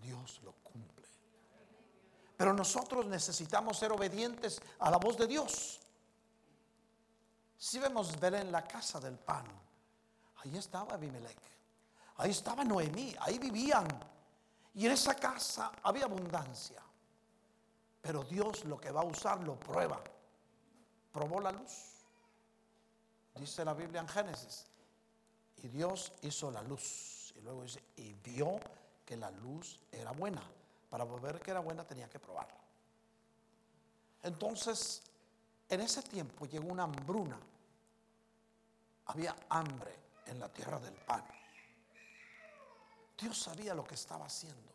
Dios 0.03 0.41
lo 0.45 0.53
cumple. 0.53 1.07
Pero 2.37 2.55
nosotros 2.55 3.07
necesitamos 3.07 3.79
ser 3.79 3.93
obedientes 3.93 4.61
a 4.79 4.91
la 4.91 4.97
voz 4.97 5.17
de 5.19 5.27
Dios. 5.27 5.81
Si 7.59 7.79
vemos 7.79 8.15
en 8.23 8.51
la 8.51 8.65
casa 8.65 8.99
del 8.99 9.19
pan, 9.19 9.45
ahí 10.37 10.57
estaba 10.57 10.95
Abimelech, 10.95 11.37
ahí 12.17 12.31
estaba 12.31 12.65
Noemí, 12.65 13.15
ahí 13.21 13.39
vivían. 13.39 13.87
Y 14.75 14.87
en 14.87 14.93
esa 14.93 15.15
casa 15.15 15.73
había 15.83 16.05
abundancia. 16.05 16.83
Pero 18.01 18.25
Dios 18.25 18.65
lo 18.65 18.81
que 18.81 18.91
va 18.91 19.01
a 19.01 19.05
usar 19.05 19.43
lo 19.43 19.59
prueba. 19.59 20.01
Probó 21.13 21.41
la 21.41 21.53
luz. 21.53 22.05
Dice 23.35 23.65
la 23.65 23.75
Biblia 23.75 24.01
en 24.01 24.09
Génesis. 24.09 24.67
Y 25.63 25.69
Dios 25.69 26.13
hizo 26.23 26.51
la 26.51 26.63
luz. 26.63 27.33
Y 27.37 27.41
luego 27.41 27.63
dice, 27.63 27.83
y 27.97 28.13
vio 28.15 28.59
que 29.05 29.17
la 29.17 29.31
luz 29.31 29.81
era 29.91 30.13
buena. 30.13 30.43
Para 30.89 31.05
ver 31.05 31.41
que 31.41 31.51
era 31.51 31.61
buena 31.61 31.85
tenía 31.85 32.09
que 32.09 32.19
probarla. 32.19 32.61
Entonces, 34.23 35.03
en 35.69 35.81
ese 35.81 36.03
tiempo 36.03 36.47
llegó 36.47 36.69
una 36.69 36.85
hambruna. 36.85 37.39
Había 39.07 39.35
hambre 39.49 39.95
en 40.27 40.39
la 40.39 40.49
tierra 40.49 40.79
del 40.79 40.95
pan. 40.95 41.25
Dios 43.21 43.39
sabía 43.39 43.75
lo 43.75 43.85
que 43.85 43.95
estaba 43.95 44.27
haciendo. 44.27 44.71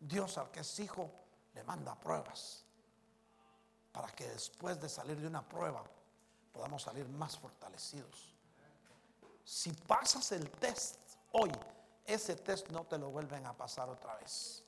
Dios 0.00 0.38
al 0.38 0.50
que 0.50 0.60
es 0.60 0.78
hijo 0.80 1.10
le 1.54 1.62
manda 1.64 1.94
pruebas 1.94 2.64
para 3.92 4.08
que 4.08 4.28
después 4.28 4.80
de 4.80 4.88
salir 4.88 5.20
de 5.20 5.26
una 5.26 5.46
prueba 5.46 5.82
podamos 6.52 6.82
salir 6.82 7.08
más 7.08 7.38
fortalecidos. 7.38 8.34
Si 9.44 9.72
pasas 9.72 10.32
el 10.32 10.50
test 10.50 10.98
hoy, 11.32 11.52
ese 12.04 12.36
test 12.36 12.68
no 12.70 12.84
te 12.84 12.98
lo 12.98 13.10
vuelven 13.10 13.46
a 13.46 13.52
pasar 13.52 13.88
otra 13.88 14.16
vez. 14.16 14.62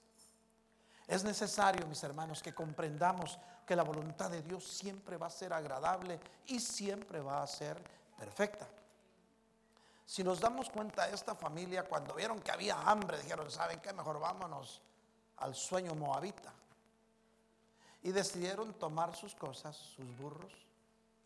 Es 1.06 1.24
necesario, 1.24 1.86
mis 1.86 2.02
hermanos, 2.02 2.42
que 2.42 2.54
comprendamos 2.54 3.38
que 3.66 3.76
la 3.76 3.82
voluntad 3.82 4.30
de 4.30 4.42
Dios 4.42 4.64
siempre 4.64 5.16
va 5.16 5.26
a 5.26 5.30
ser 5.30 5.52
agradable 5.52 6.20
y 6.46 6.60
siempre 6.60 7.20
va 7.20 7.42
a 7.42 7.46
ser 7.46 7.82
perfecta. 8.16 8.68
Si 10.08 10.24
nos 10.24 10.40
damos 10.40 10.70
cuenta, 10.70 11.06
esta 11.10 11.34
familia 11.34 11.84
cuando 11.84 12.14
vieron 12.14 12.40
que 12.40 12.50
había 12.50 12.80
hambre, 12.80 13.18
dijeron, 13.18 13.50
¿saben 13.50 13.78
qué? 13.80 13.92
Mejor 13.92 14.18
vámonos 14.18 14.80
al 15.36 15.54
sueño 15.54 15.94
moabita. 15.94 16.50
Y 18.02 18.12
decidieron 18.12 18.72
tomar 18.72 19.14
sus 19.14 19.34
cosas, 19.34 19.76
sus 19.76 20.16
burros. 20.16 20.52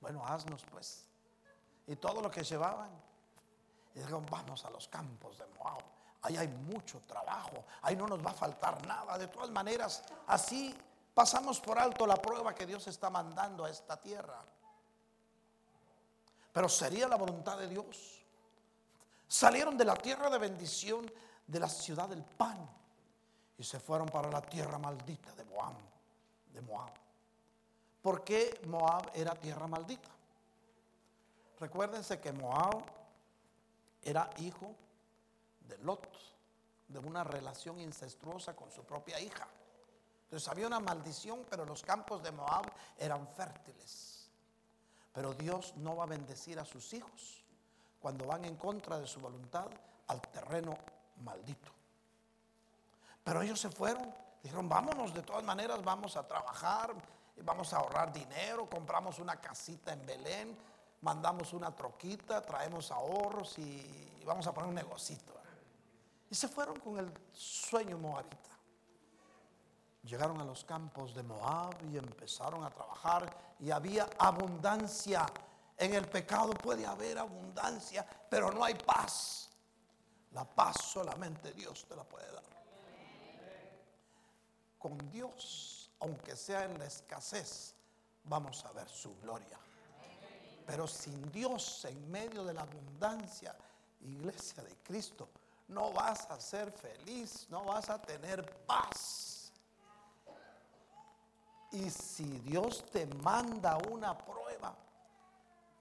Bueno, 0.00 0.26
haznos 0.26 0.64
pues. 0.64 1.04
Y 1.86 1.94
todo 1.94 2.20
lo 2.20 2.28
que 2.28 2.42
llevaban. 2.42 2.90
Y 3.94 4.00
dijeron, 4.00 4.26
vamos 4.28 4.64
a 4.64 4.70
los 4.70 4.88
campos 4.88 5.38
de 5.38 5.46
Moab 5.58 5.84
ahí 6.22 6.36
hay 6.36 6.48
mucho 6.48 7.00
trabajo, 7.00 7.64
ahí 7.82 7.96
no 7.96 8.06
nos 8.06 8.24
va 8.24 8.30
a 8.30 8.34
faltar 8.34 8.84
nada. 8.86 9.18
De 9.18 9.28
todas 9.28 9.50
maneras, 9.50 10.02
así 10.26 10.76
pasamos 11.14 11.60
por 11.60 11.78
alto 11.78 12.06
la 12.06 12.16
prueba 12.16 12.54
que 12.54 12.66
Dios 12.66 12.86
está 12.86 13.10
mandando 13.10 13.64
a 13.64 13.70
esta 13.70 13.96
tierra. 14.00 14.40
Pero 16.52 16.68
sería 16.68 17.08
la 17.08 17.16
voluntad 17.16 17.58
de 17.58 17.68
Dios. 17.68 18.21
Salieron 19.32 19.78
de 19.78 19.86
la 19.86 19.96
tierra 19.96 20.28
de 20.28 20.36
bendición, 20.36 21.10
de 21.46 21.58
la 21.58 21.66
ciudad 21.66 22.06
del 22.06 22.22
pan, 22.22 22.68
y 23.56 23.64
se 23.64 23.80
fueron 23.80 24.06
para 24.06 24.30
la 24.30 24.42
tierra 24.42 24.76
maldita 24.76 25.34
de 25.34 25.42
Moab. 25.46 25.72
De 26.52 26.60
Moab. 26.60 26.92
¿Por 28.02 28.22
qué 28.24 28.60
Moab 28.66 29.10
era 29.14 29.34
tierra 29.34 29.66
maldita? 29.66 30.10
Recuérdense 31.60 32.20
que 32.20 32.30
Moab 32.30 32.84
era 34.02 34.28
hijo 34.36 34.74
de 35.66 35.78
Lot, 35.78 36.14
de 36.88 36.98
una 36.98 37.24
relación 37.24 37.80
incestuosa 37.80 38.54
con 38.54 38.70
su 38.70 38.84
propia 38.84 39.18
hija. 39.18 39.48
Entonces 40.24 40.46
había 40.46 40.66
una 40.66 40.78
maldición, 40.78 41.46
pero 41.48 41.64
los 41.64 41.82
campos 41.82 42.22
de 42.22 42.32
Moab 42.32 42.70
eran 42.98 43.26
fértiles. 43.28 44.28
Pero 45.14 45.32
Dios 45.32 45.72
no 45.78 45.96
va 45.96 46.04
a 46.04 46.08
bendecir 46.08 46.58
a 46.58 46.66
sus 46.66 46.92
hijos 46.92 47.41
cuando 48.02 48.26
van 48.26 48.44
en 48.44 48.56
contra 48.56 48.99
de 48.99 49.06
su 49.06 49.21
voluntad 49.21 49.68
al 50.09 50.21
terreno 50.21 50.76
maldito. 51.23 51.71
Pero 53.23 53.40
ellos 53.40 53.61
se 53.61 53.71
fueron, 53.71 54.12
dijeron, 54.42 54.68
vámonos, 54.68 55.14
de 55.14 55.23
todas 55.23 55.44
maneras 55.44 55.82
vamos 55.82 56.16
a 56.16 56.26
trabajar, 56.26 56.92
vamos 57.44 57.73
a 57.73 57.78
ahorrar 57.78 58.12
dinero, 58.12 58.68
compramos 58.68 59.21
una 59.21 59.40
casita 59.40 59.92
en 59.92 60.04
Belén, 60.04 60.59
mandamos 61.02 61.52
una 61.52 61.75
troquita, 61.75 62.42
traemos 62.42 62.90
ahorros 62.90 63.56
y 63.59 64.23
vamos 64.26 64.47
a 64.47 64.52
poner 64.52 64.68
un 64.68 64.75
negocito. 64.75 65.32
Y 66.28 66.35
se 66.35 66.49
fueron 66.49 66.80
con 66.80 66.99
el 66.99 67.12
sueño 67.32 67.99
moabita. 67.99 68.50
Llegaron 70.04 70.40
a 70.40 70.44
los 70.44 70.64
campos 70.64 71.14
de 71.14 71.23
Moab 71.23 71.75
y 71.92 71.99
empezaron 71.99 72.64
a 72.64 72.71
trabajar 72.71 73.30
y 73.61 73.71
había 73.71 74.09
abundancia. 74.18 75.26
En 75.82 75.94
el 75.94 76.08
pecado 76.08 76.52
puede 76.52 76.86
haber 76.86 77.18
abundancia, 77.18 78.06
pero 78.30 78.52
no 78.52 78.62
hay 78.62 78.74
paz. 78.74 79.50
La 80.30 80.44
paz 80.44 80.76
solamente 80.80 81.52
Dios 81.54 81.84
te 81.88 81.96
la 81.96 82.04
puede 82.04 82.30
dar. 82.30 82.44
Con 84.78 85.10
Dios, 85.10 85.90
aunque 85.98 86.36
sea 86.36 86.66
en 86.66 86.78
la 86.78 86.84
escasez, 86.84 87.74
vamos 88.22 88.64
a 88.64 88.70
ver 88.70 88.88
su 88.88 89.18
gloria. 89.18 89.58
Pero 90.64 90.86
sin 90.86 91.32
Dios 91.32 91.84
en 91.86 92.08
medio 92.08 92.44
de 92.44 92.54
la 92.54 92.62
abundancia, 92.62 93.56
iglesia 94.02 94.62
de 94.62 94.76
Cristo, 94.84 95.30
no 95.66 95.92
vas 95.92 96.30
a 96.30 96.40
ser 96.40 96.70
feliz, 96.70 97.48
no 97.50 97.64
vas 97.64 97.90
a 97.90 98.00
tener 98.00 98.48
paz. 98.66 99.52
Y 101.72 101.90
si 101.90 102.38
Dios 102.38 102.84
te 102.92 103.04
manda 103.06 103.78
una 103.90 104.16
prueba, 104.16 104.76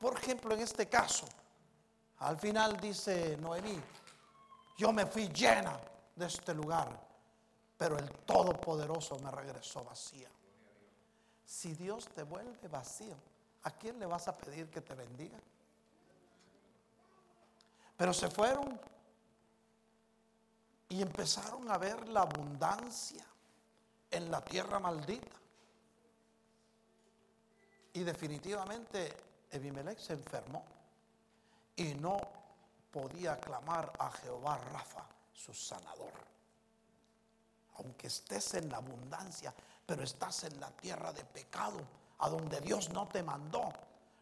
por 0.01 0.17
ejemplo 0.17 0.53
en 0.55 0.61
este 0.61 0.89
caso, 0.89 1.25
al 2.17 2.37
final 2.37 2.77
dice 2.77 3.37
Noemí, 3.37 3.79
yo 4.77 4.91
me 4.91 5.05
fui 5.05 5.27
llena 5.27 5.79
de 6.15 6.25
este 6.25 6.55
lugar, 6.55 6.89
pero 7.77 7.97
el 7.99 8.09
Todopoderoso 8.11 9.19
me 9.19 9.29
regresó 9.29 9.83
vacía. 9.83 10.29
Si 11.45 11.73
Dios 11.75 12.07
te 12.15 12.23
vuelve 12.23 12.67
vacío, 12.67 13.15
¿a 13.63 13.71
quién 13.71 13.99
le 13.99 14.07
vas 14.07 14.27
a 14.27 14.35
pedir 14.35 14.69
que 14.69 14.81
te 14.81 14.95
bendiga? 14.95 15.37
Pero 17.95 18.13
se 18.13 18.29
fueron 18.29 18.79
Y 20.89 21.01
empezaron 21.01 21.71
a 21.71 21.77
ver 21.77 22.09
la 22.09 22.21
abundancia 22.21 23.25
en 24.09 24.29
la 24.29 24.41
tierra 24.41 24.77
maldita. 24.77 25.37
Y 27.93 28.03
definitivamente 28.03 29.30
Ebimelech 29.51 29.99
se 29.99 30.13
enfermó 30.13 30.63
y 31.75 31.93
no 31.95 32.19
podía 32.91 33.37
clamar 33.37 33.91
a 33.99 34.11
Jehová 34.11 34.57
Rafa, 34.71 35.05
su 35.33 35.53
sanador. 35.53 36.13
Aunque 37.77 38.07
estés 38.07 38.53
en 38.55 38.69
la 38.69 38.77
abundancia, 38.77 39.53
pero 39.85 40.03
estás 40.03 40.43
en 40.43 40.59
la 40.59 40.69
tierra 40.71 41.11
de 41.13 41.23
pecado, 41.23 41.79
a 42.19 42.29
donde 42.29 42.61
Dios 42.61 42.89
no 42.89 43.07
te 43.07 43.23
mandó, 43.23 43.71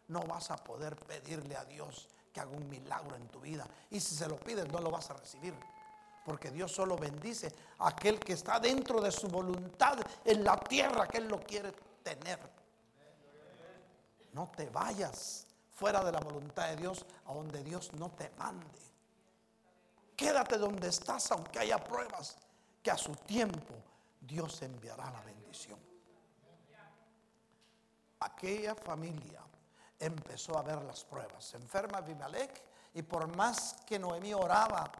no 0.08 0.22
vas 0.22 0.50
a 0.50 0.56
poder 0.56 0.96
pedirle 0.96 1.56
a 1.56 1.64
Dios 1.64 2.08
que 2.32 2.40
haga 2.40 2.50
un 2.50 2.68
milagro 2.68 3.16
en 3.16 3.28
tu 3.28 3.40
vida. 3.40 3.66
Y 3.90 4.00
si 4.00 4.14
se 4.14 4.28
lo 4.28 4.38
pides, 4.38 4.68
no 4.68 4.80
lo 4.80 4.90
vas 4.90 5.10
a 5.10 5.14
recibir. 5.14 5.54
Porque 6.24 6.50
Dios 6.50 6.72
solo 6.72 6.96
bendice 6.96 7.52
a 7.78 7.88
aquel 7.88 8.18
que 8.18 8.34
está 8.34 8.60
dentro 8.60 9.00
de 9.00 9.10
su 9.10 9.28
voluntad 9.28 9.98
en 10.24 10.44
la 10.44 10.58
tierra 10.58 11.06
que 11.06 11.18
Él 11.18 11.28
lo 11.28 11.40
quiere 11.40 11.72
tener. 12.02 12.38
No 14.32 14.50
te 14.50 14.68
vayas 14.70 15.46
fuera 15.70 16.04
de 16.04 16.12
la 16.12 16.20
voluntad 16.20 16.68
de 16.68 16.76
Dios 16.76 17.04
a 17.26 17.34
donde 17.34 17.62
Dios 17.64 17.92
no 17.94 18.10
te 18.10 18.30
mande. 18.30 18.78
Quédate 20.16 20.58
donde 20.58 20.88
estás 20.88 21.30
aunque 21.32 21.58
haya 21.58 21.78
pruebas, 21.82 22.36
que 22.82 22.90
a 22.90 22.96
su 22.96 23.14
tiempo 23.14 23.74
Dios 24.20 24.60
enviará 24.62 25.10
la 25.10 25.22
bendición. 25.22 25.78
Aquella 28.20 28.74
familia 28.74 29.40
empezó 29.98 30.58
a 30.58 30.62
ver 30.62 30.82
las 30.82 31.04
pruebas. 31.04 31.44
Se 31.44 31.56
enferma 31.56 31.98
Abimelech 31.98 32.62
y 32.92 33.02
por 33.02 33.34
más 33.34 33.76
que 33.86 33.98
Noemí 33.98 34.34
oraba, 34.34 34.90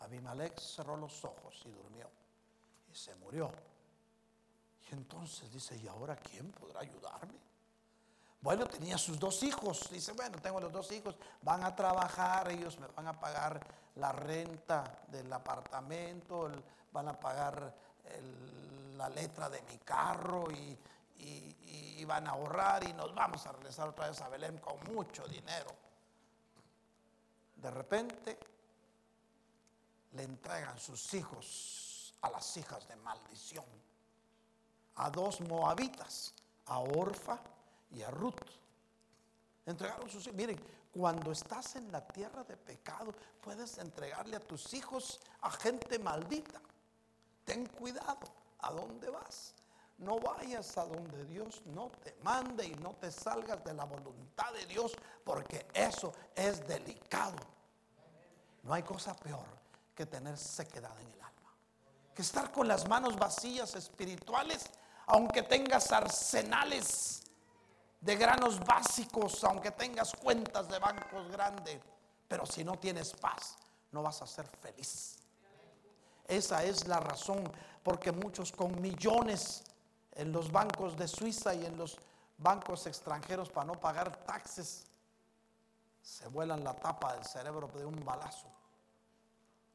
Abimelech 0.00 0.58
cerró 0.60 0.96
los 0.96 1.24
ojos 1.24 1.62
y 1.64 1.70
durmió 1.70 2.10
y 2.90 2.94
se 2.94 3.14
murió. 3.14 3.50
Y 4.90 4.94
entonces 4.94 5.50
dice, 5.50 5.76
¿y 5.76 5.88
ahora 5.88 6.16
quién 6.16 6.50
podrá 6.52 6.80
ayudarme? 6.80 7.47
Bueno, 8.40 8.66
tenía 8.66 8.96
sus 8.96 9.18
dos 9.18 9.42
hijos. 9.42 9.88
Dice, 9.90 10.12
bueno, 10.12 10.38
tengo 10.40 10.60
los 10.60 10.72
dos 10.72 10.90
hijos, 10.92 11.16
van 11.42 11.64
a 11.64 11.74
trabajar, 11.74 12.50
ellos 12.50 12.78
me 12.78 12.86
van 12.88 13.08
a 13.08 13.18
pagar 13.18 13.60
la 13.96 14.12
renta 14.12 15.02
del 15.08 15.32
apartamento, 15.32 16.50
van 16.92 17.08
a 17.08 17.18
pagar 17.18 17.74
la 18.96 19.08
letra 19.08 19.48
de 19.48 19.60
mi 19.62 19.78
carro 19.78 20.50
y, 20.50 20.78
y, 21.18 22.04
van 22.04 22.26
a 22.26 22.30
ahorrar 22.30 22.88
y 22.88 22.92
nos 22.94 23.14
vamos 23.14 23.44
a 23.46 23.52
regresar 23.52 23.88
otra 23.88 24.08
vez 24.08 24.18
a 24.22 24.28
Belén 24.28 24.56
con 24.58 24.82
mucho 24.94 25.26
dinero. 25.28 25.70
De 27.56 27.70
repente 27.70 28.38
le 30.12 30.22
entregan 30.22 30.78
sus 30.78 31.12
hijos 31.12 32.14
a 32.22 32.30
las 32.30 32.56
hijas 32.56 32.88
de 32.88 32.96
maldición, 32.96 33.66
a 34.96 35.10
dos 35.10 35.42
moabitas, 35.42 36.34
a 36.66 36.78
Orfa 36.78 37.38
y 37.90 38.02
a 38.02 38.10
Ruth. 38.10 38.34
Entregaron 39.66 40.08
sus 40.08 40.24
hijos. 40.24 40.34
Miren, 40.34 40.58
cuando 40.92 41.32
estás 41.32 41.76
en 41.76 41.92
la 41.92 42.06
tierra 42.06 42.42
de 42.44 42.56
pecado, 42.56 43.12
puedes 43.40 43.78
entregarle 43.78 44.36
a 44.36 44.40
tus 44.40 44.72
hijos 44.74 45.20
a 45.42 45.50
gente 45.50 45.98
maldita. 45.98 46.60
Ten 47.44 47.66
cuidado 47.66 48.26
a 48.60 48.72
dónde 48.72 49.10
vas. 49.10 49.54
No 49.98 50.18
vayas 50.20 50.78
a 50.78 50.84
donde 50.84 51.24
Dios 51.24 51.62
no 51.66 51.90
te 52.02 52.16
mande 52.22 52.66
y 52.66 52.74
no 52.76 52.94
te 52.94 53.10
salgas 53.10 53.64
de 53.64 53.74
la 53.74 53.84
voluntad 53.84 54.52
de 54.52 54.64
Dios, 54.66 54.92
porque 55.24 55.66
eso 55.74 56.12
es 56.34 56.66
delicado. 56.66 57.36
No 58.62 58.74
hay 58.74 58.82
cosa 58.82 59.14
peor 59.14 59.46
que 59.94 60.06
tener 60.06 60.38
sequedad 60.38 60.98
en 61.00 61.08
el 61.08 61.20
alma, 61.20 61.52
que 62.14 62.22
estar 62.22 62.52
con 62.52 62.68
las 62.68 62.88
manos 62.88 63.16
vacías 63.16 63.74
espirituales, 63.74 64.66
aunque 65.06 65.42
tengas 65.42 65.90
arsenales 65.90 67.27
de 68.00 68.16
granos 68.16 68.60
básicos, 68.60 69.42
aunque 69.44 69.70
tengas 69.72 70.12
cuentas 70.14 70.68
de 70.68 70.78
bancos 70.78 71.30
grandes, 71.30 71.80
pero 72.26 72.46
si 72.46 72.62
no 72.64 72.78
tienes 72.78 73.12
paz, 73.14 73.56
no 73.90 74.02
vas 74.02 74.22
a 74.22 74.26
ser 74.26 74.46
feliz. 74.46 75.16
Esa 76.26 76.62
es 76.62 76.86
la 76.86 77.00
razón 77.00 77.50
porque 77.82 78.12
muchos 78.12 78.52
con 78.52 78.80
millones 78.80 79.64
en 80.12 80.30
los 80.32 80.52
bancos 80.52 80.96
de 80.96 81.08
Suiza 81.08 81.54
y 81.54 81.64
en 81.64 81.76
los 81.76 81.96
bancos 82.36 82.86
extranjeros 82.86 83.50
para 83.50 83.66
no 83.66 83.74
pagar 83.74 84.16
taxes, 84.24 84.84
se 86.02 86.28
vuelan 86.28 86.64
la 86.64 86.74
tapa 86.74 87.14
del 87.14 87.24
cerebro 87.24 87.68
de 87.68 87.84
un 87.84 88.04
balazo. 88.04 88.46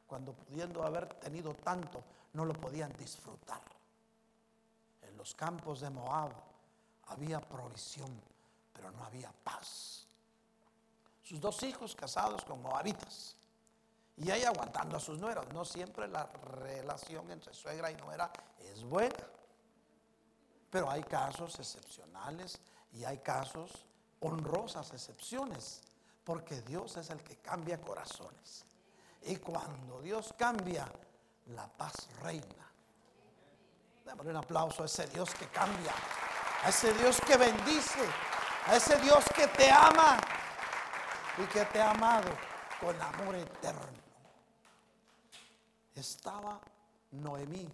Cuando 0.07 0.33
pudiendo 0.33 0.83
haber 0.83 1.07
tenido 1.15 1.53
tanto, 1.55 2.03
no 2.33 2.45
lo 2.45 2.53
podían 2.53 2.93
disfrutar. 2.93 3.61
En 5.01 5.17
los 5.17 5.33
campos 5.33 5.81
de 5.81 5.89
Moab 5.89 6.31
había 7.07 7.39
provisión, 7.39 8.21
pero 8.73 8.91
no 8.91 9.03
había 9.03 9.31
paz. 9.43 10.07
Sus 11.23 11.39
dos 11.39 11.61
hijos 11.63 11.95
casados 11.95 12.43
con 12.43 12.61
moabitas. 12.61 13.35
Y 14.17 14.29
ahí 14.29 14.43
aguantando 14.43 14.97
a 14.97 14.99
sus 14.99 15.17
nueras. 15.19 15.47
No 15.53 15.65
siempre 15.65 16.07
la 16.07 16.25
relación 16.25 17.31
entre 17.31 17.53
suegra 17.53 17.89
y 17.91 17.95
nuera 17.95 18.31
es 18.59 18.83
buena. 18.83 19.27
Pero 20.69 20.89
hay 20.89 21.03
casos 21.03 21.59
excepcionales 21.59 22.59
y 22.93 23.03
hay 23.05 23.19
casos 23.19 23.85
honrosas 24.19 24.91
excepciones, 24.93 25.81
porque 26.23 26.61
Dios 26.61 26.95
es 26.97 27.09
el 27.09 27.21
que 27.21 27.37
cambia 27.37 27.79
corazones. 27.79 28.65
Y 29.23 29.37
cuando 29.37 30.01
Dios 30.01 30.33
cambia, 30.37 30.87
la 31.47 31.67
paz 31.67 31.93
reina. 32.21 32.71
Démosle 34.05 34.31
un 34.31 34.37
aplauso 34.37 34.83
a 34.83 34.85
ese 34.85 35.07
Dios 35.07 35.33
que 35.33 35.47
cambia, 35.47 35.93
a 36.63 36.69
ese 36.69 36.93
Dios 36.93 37.19
que 37.21 37.37
bendice, 37.37 38.05
a 38.67 38.75
ese 38.75 38.97
Dios 39.01 39.23
que 39.35 39.47
te 39.47 39.69
ama 39.69 40.17
y 41.37 41.45
que 41.47 41.65
te 41.65 41.81
ha 41.81 41.91
amado 41.91 42.29
con 42.79 42.99
amor 43.01 43.35
eterno. 43.35 44.03
Estaba 45.95 46.59
Noemí 47.11 47.69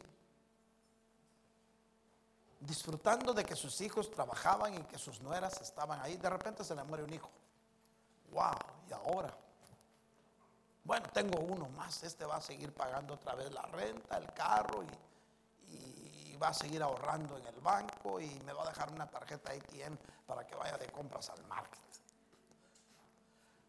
disfrutando 2.60 3.34
de 3.34 3.46
que 3.46 3.56
sus 3.56 3.80
hijos 3.82 4.12
trabajaban 4.12 4.74
y 4.74 4.84
que 4.84 4.98
sus 4.98 5.22
nueras 5.22 5.62
estaban 5.62 6.02
ahí. 6.02 6.18
De 6.18 6.30
repente 6.30 6.64
se 6.64 6.76
le 6.76 6.84
muere 6.84 7.04
un 7.04 7.14
hijo. 7.14 7.30
¡Wow! 8.32 8.58
¿Y 8.90 8.94
ahora? 8.94 9.34
Bueno, 10.84 11.08
tengo 11.14 11.40
uno 11.40 11.70
más. 11.70 12.04
Este 12.04 12.26
va 12.26 12.38
a 12.38 12.42
seguir 12.42 12.74
pagando 12.74 13.14
otra 13.14 13.36
vez 13.36 13.52
la 13.54 13.62
renta, 13.64 14.18
el 14.18 14.34
carro 14.34 14.84
y, 14.84 14.88
va 16.42 16.50
a 16.50 16.54
seguir 16.54 16.82
ahorrando 16.82 17.38
en 17.38 17.46
el 17.48 17.60
banco 17.60 18.20
y 18.20 18.28
me 18.46 18.54
va 18.54 18.64
a 18.64 18.70
dejar 18.70 18.92
una 18.92 19.10
tarjeta 19.10 19.52
ATM 19.52 19.98
para 20.26 20.46
que 20.46 20.56
vaya 20.56 20.78
de 20.78 20.88
compras 20.88 21.30
al 21.30 21.44
market. 21.46 21.80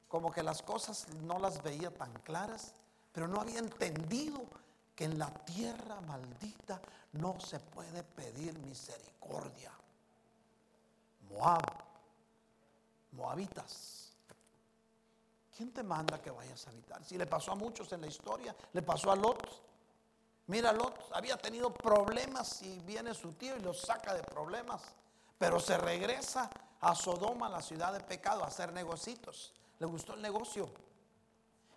Como 0.08 0.32
que 0.32 0.42
las 0.42 0.62
cosas 0.62 1.08
no 1.22 1.38
las 1.38 1.62
veía 1.62 1.92
tan 1.92 2.12
claras, 2.20 2.74
pero 3.12 3.28
no 3.28 3.40
había 3.40 3.58
entendido 3.58 4.44
que 4.94 5.04
en 5.04 5.18
la 5.18 5.32
tierra 5.44 6.00
maldita 6.00 6.80
no 7.12 7.38
se 7.40 7.58
puede 7.60 8.02
pedir 8.02 8.58
misericordia. 8.58 9.72
Moab, 11.28 11.62
Moabitas. 13.12 14.12
¿Quién 15.56 15.72
te 15.72 15.82
manda 15.82 16.20
que 16.20 16.30
vayas 16.30 16.66
a 16.66 16.70
habitar? 16.70 17.04
Si 17.04 17.18
le 17.18 17.26
pasó 17.26 17.52
a 17.52 17.54
muchos 17.54 17.92
en 17.92 18.00
la 18.00 18.06
historia, 18.06 18.54
le 18.72 18.82
pasó 18.82 19.12
a 19.12 19.16
Lot. 19.16 19.69
Mira, 20.50 20.74
había 21.12 21.36
tenido 21.36 21.72
problemas 21.72 22.60
y 22.62 22.80
viene 22.80 23.14
su 23.14 23.34
tío 23.34 23.56
y 23.56 23.60
lo 23.60 23.72
saca 23.72 24.12
de 24.12 24.24
problemas, 24.24 24.82
pero 25.38 25.60
se 25.60 25.78
regresa 25.78 26.50
a 26.80 26.92
Sodoma, 26.96 27.48
la 27.48 27.62
ciudad 27.62 27.92
de 27.92 28.00
pecado, 28.00 28.42
a 28.42 28.48
hacer 28.48 28.72
negocios. 28.72 29.54
Le 29.78 29.86
gustó 29.86 30.14
el 30.14 30.22
negocio. 30.22 30.68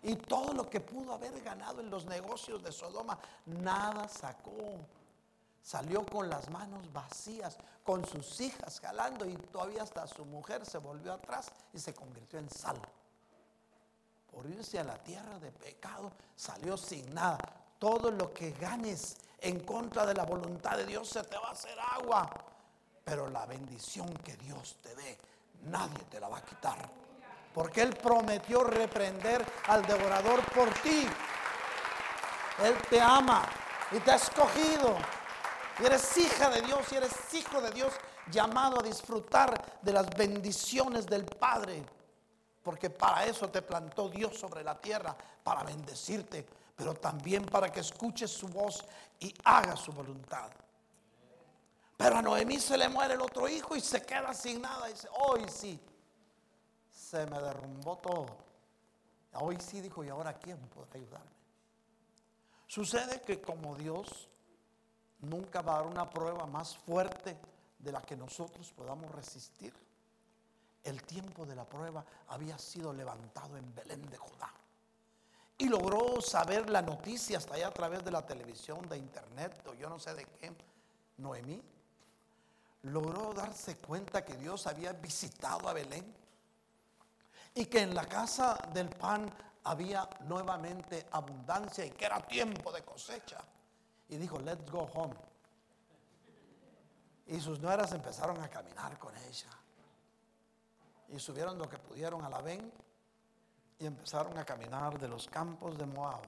Y 0.02 0.16
todo 0.16 0.52
lo 0.52 0.68
que 0.68 0.80
pudo 0.80 1.14
haber 1.14 1.40
ganado 1.40 1.80
en 1.80 1.88
los 1.88 2.04
negocios 2.06 2.64
de 2.64 2.72
Sodoma, 2.72 3.16
nada 3.46 4.08
sacó. 4.08 4.80
Salió 5.62 6.04
con 6.04 6.28
las 6.28 6.50
manos 6.50 6.92
vacías, 6.92 7.56
con 7.84 8.04
sus 8.04 8.40
hijas 8.40 8.80
jalando 8.80 9.24
y 9.24 9.36
todavía 9.36 9.84
hasta 9.84 10.04
su 10.08 10.24
mujer 10.24 10.66
se 10.66 10.78
volvió 10.78 11.12
atrás 11.12 11.52
y 11.72 11.78
se 11.78 11.94
convirtió 11.94 12.40
en 12.40 12.50
sal. 12.50 12.80
Por 14.32 14.46
irse 14.46 14.80
a 14.80 14.84
la 14.84 14.98
tierra 14.98 15.38
de 15.38 15.52
pecado, 15.52 16.10
salió 16.34 16.76
sin 16.76 17.14
nada. 17.14 17.63
Todo 17.78 18.10
lo 18.10 18.32
que 18.32 18.52
ganes 18.52 19.16
en 19.40 19.60
contra 19.60 20.06
de 20.06 20.14
la 20.14 20.24
voluntad 20.24 20.76
de 20.76 20.86
Dios 20.86 21.08
se 21.08 21.22
te 21.24 21.36
va 21.36 21.48
a 21.48 21.52
hacer 21.52 21.76
agua. 21.78 22.30
Pero 23.04 23.28
la 23.28 23.44
bendición 23.46 24.08
que 24.24 24.36
Dios 24.36 24.76
te 24.82 24.94
dé, 24.94 25.18
nadie 25.64 26.04
te 26.10 26.18
la 26.18 26.28
va 26.28 26.38
a 26.38 26.42
quitar. 26.42 26.78
Porque 27.52 27.82
Él 27.82 27.94
prometió 27.94 28.64
reprender 28.64 29.44
al 29.68 29.86
devorador 29.86 30.44
por 30.52 30.68
ti. 30.80 31.06
Él 32.62 32.76
te 32.88 33.00
ama 33.00 33.42
y 33.92 34.00
te 34.00 34.10
ha 34.10 34.16
escogido. 34.16 34.96
Y 35.78 35.84
eres 35.84 36.16
hija 36.16 36.48
de 36.50 36.62
Dios 36.62 36.80
y 36.92 36.96
eres 36.96 37.34
hijo 37.34 37.60
de 37.60 37.70
Dios 37.70 37.92
llamado 38.30 38.80
a 38.80 38.82
disfrutar 38.82 39.80
de 39.82 39.92
las 39.92 40.08
bendiciones 40.10 41.06
del 41.06 41.24
Padre. 41.26 41.84
Porque 42.62 42.90
para 42.90 43.26
eso 43.26 43.50
te 43.50 43.60
plantó 43.60 44.08
Dios 44.08 44.38
sobre 44.38 44.64
la 44.64 44.80
tierra, 44.80 45.14
para 45.42 45.62
bendecirte, 45.62 46.46
pero 46.76 46.94
también 46.94 47.44
para 47.46 47.70
que 47.70 47.80
escuche 47.80 48.26
su 48.26 48.48
voz 48.48 48.84
y 49.20 49.34
haga 49.44 49.76
su 49.76 49.92
voluntad. 49.92 50.50
Pero 51.96 52.16
a 52.16 52.22
Noemí 52.22 52.58
se 52.58 52.76
le 52.76 52.88
muere 52.88 53.14
el 53.14 53.20
otro 53.20 53.48
hijo 53.48 53.76
y 53.76 53.80
se 53.80 54.02
queda 54.02 54.34
sin 54.34 54.60
nada. 54.60 54.90
Y 54.90 54.92
dice, 54.92 55.08
hoy 55.12 55.46
sí, 55.48 55.80
se 56.90 57.26
me 57.26 57.38
derrumbó 57.40 57.96
todo. 57.98 58.26
Hoy 59.34 59.58
sí 59.60 59.80
dijo, 59.80 60.04
¿y 60.04 60.08
ahora 60.08 60.34
quién 60.34 60.58
podrá 60.68 60.94
ayudarme? 60.94 61.30
Sucede 62.66 63.20
que 63.20 63.40
como 63.40 63.76
Dios 63.76 64.28
nunca 65.20 65.62
va 65.62 65.74
a 65.74 65.78
dar 65.78 65.86
una 65.86 66.10
prueba 66.10 66.46
más 66.46 66.76
fuerte 66.76 67.36
de 67.78 67.92
la 67.92 68.02
que 68.02 68.16
nosotros 68.16 68.72
podamos 68.72 69.10
resistir, 69.12 69.72
el 70.82 71.02
tiempo 71.02 71.46
de 71.46 71.54
la 71.54 71.64
prueba 71.64 72.04
había 72.28 72.58
sido 72.58 72.92
levantado 72.92 73.56
en 73.56 73.74
Belén 73.74 74.04
de 74.10 74.16
Judá. 74.16 74.52
Y 75.56 75.68
logró 75.68 76.20
saber 76.20 76.68
la 76.68 76.82
noticia 76.82 77.38
hasta 77.38 77.54
allá 77.54 77.68
a 77.68 77.72
través 77.72 78.04
de 78.04 78.10
la 78.10 78.26
televisión, 78.26 78.88
de 78.88 78.98
internet 78.98 79.62
o 79.68 79.74
yo 79.74 79.88
no 79.88 79.98
sé 79.98 80.14
de 80.14 80.24
qué. 80.24 80.52
Noemí 81.18 81.62
logró 82.82 83.32
darse 83.32 83.76
cuenta 83.76 84.24
que 84.24 84.36
Dios 84.36 84.66
había 84.66 84.92
visitado 84.92 85.68
a 85.68 85.72
Belén 85.72 86.14
y 87.54 87.66
que 87.66 87.80
en 87.80 87.94
la 87.94 88.04
casa 88.06 88.58
del 88.72 88.90
pan 88.90 89.30
había 89.64 90.08
nuevamente 90.26 91.06
abundancia 91.12 91.86
y 91.86 91.90
que 91.90 92.04
era 92.04 92.20
tiempo 92.20 92.72
de 92.72 92.82
cosecha. 92.82 93.38
Y 94.08 94.16
dijo, 94.16 94.38
let's 94.40 94.70
go 94.70 94.90
home. 94.92 95.14
Y 97.26 97.40
sus 97.40 97.60
nueras 97.60 97.92
empezaron 97.92 98.40
a 98.42 98.50
caminar 98.50 98.98
con 98.98 99.16
ella. 99.16 99.50
Y 101.08 101.18
subieron 101.18 101.56
lo 101.56 101.68
que 101.68 101.78
pudieron 101.78 102.22
a 102.24 102.28
la 102.28 102.42
ven 102.42 102.70
y 103.78 103.86
empezaron 103.86 104.36
a 104.38 104.44
caminar 104.44 104.98
de 104.98 105.08
los 105.08 105.28
campos 105.28 105.76
de 105.76 105.86
Moab 105.86 106.22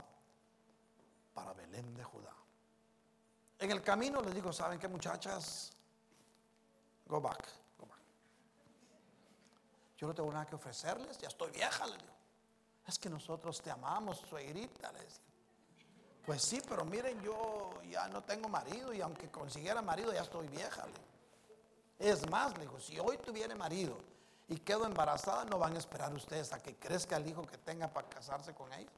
para 1.35 1.53
Belén 1.53 1.95
de 1.95 2.05
Judá. 2.05 2.33
En 3.59 3.71
el 3.71 3.83
camino 3.83 4.21
les 4.21 4.35
digo, 4.35 4.53
¿saben 4.53 4.79
qué 4.79 4.89
muchachas? 4.89 5.73
Go 7.07 7.21
back, 7.21 7.47
go 7.79 7.87
back. 7.87 8.01
Yo 9.97 10.07
no 10.07 10.15
tengo 10.15 10.33
nada 10.33 10.47
que 10.47 10.57
ofrecerles, 10.57 11.19
ya 11.19 11.29
estoy 11.29 11.51
vieja, 11.53 11.87
les 11.87 11.99
digo. 11.99 12.13
Es 12.87 12.99
que 12.99 13.09
nosotros 13.09 13.61
te 13.63 13.71
amamos, 13.71 14.19
suegrita, 14.19 14.93
les 14.93 15.03
digo. 15.03 15.27
Pues 16.27 16.43
sí, 16.43 16.61
pero 16.69 16.85
miren, 16.85 17.21
yo 17.23 17.71
ya 17.89 18.09
no 18.09 18.23
tengo 18.25 18.49
marido 18.49 18.93
y 18.93 19.01
aunque 19.01 19.31
consiguiera 19.31 19.81
marido 19.81 20.13
ya 20.13 20.23
estoy 20.23 20.49
vieja. 20.49 20.85
Es 21.99 22.29
más, 22.29 22.53
le 22.55 22.63
digo, 22.63 22.81
si 22.81 22.99
hoy 22.99 23.17
tuviera 23.19 23.55
marido 23.55 23.97
y 24.49 24.59
quedo 24.59 24.87
embarazada, 24.87 25.45
no 25.45 25.59
van 25.59 25.75
a 25.75 25.79
esperar 25.79 26.13
ustedes 26.15 26.53
a 26.53 26.61
que 26.61 26.77
crezca 26.77 27.17
el 27.17 27.27
hijo 27.27 27.43
que 27.43 27.59
tenga 27.59 27.89
para 27.89 28.09
casarse 28.09 28.55
con 28.55 28.73
ella. 28.73 28.91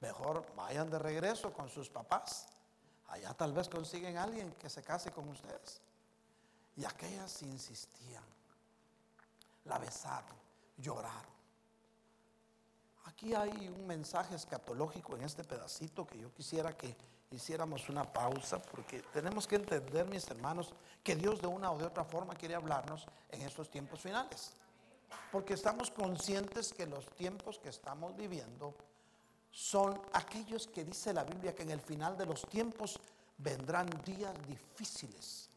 Mejor 0.00 0.44
vayan 0.56 0.90
de 0.90 0.98
regreso 0.98 1.52
con 1.52 1.68
sus 1.68 1.88
papás. 1.88 2.48
Allá 3.08 3.32
tal 3.34 3.52
vez 3.52 3.68
consiguen 3.68 4.16
alguien 4.18 4.50
que 4.54 4.68
se 4.68 4.82
case 4.82 5.12
con 5.12 5.28
ustedes. 5.28 5.80
Y 6.76 6.84
aquellas 6.84 7.42
insistían, 7.42 8.24
la 9.64 9.78
besaron, 9.78 10.34
lloraron. 10.78 11.32
Aquí 13.04 13.34
hay 13.34 13.68
un 13.68 13.86
mensaje 13.86 14.34
escatológico 14.34 15.14
en 15.16 15.22
este 15.22 15.44
pedacito 15.44 16.06
que 16.06 16.18
yo 16.18 16.32
quisiera 16.32 16.76
que 16.76 16.96
hiciéramos 17.30 17.88
una 17.88 18.10
pausa 18.10 18.60
porque 18.60 19.00
tenemos 19.12 19.46
que 19.46 19.56
entender, 19.56 20.06
mis 20.06 20.28
hermanos, 20.28 20.74
que 21.04 21.14
Dios 21.14 21.40
de 21.40 21.46
una 21.46 21.70
o 21.70 21.78
de 21.78 21.84
otra 21.84 22.04
forma 22.04 22.34
quiere 22.34 22.54
hablarnos 22.54 23.06
en 23.30 23.42
estos 23.42 23.70
tiempos 23.70 24.00
finales. 24.00 24.54
Porque 25.30 25.54
estamos 25.54 25.90
conscientes 25.90 26.72
que 26.72 26.86
los 26.86 27.06
tiempos 27.16 27.58
que 27.58 27.68
estamos 27.68 28.16
viviendo 28.16 28.74
son 29.50 30.00
aquellos 30.12 30.66
que 30.66 30.84
dice 30.84 31.12
la 31.12 31.24
Biblia 31.24 31.54
que 31.54 31.62
en 31.62 31.70
el 31.70 31.80
final 31.80 32.16
de 32.16 32.26
los 32.26 32.42
tiempos 32.42 32.98
vendrán 33.38 33.88
días 34.04 34.34
difíciles. 34.46 35.50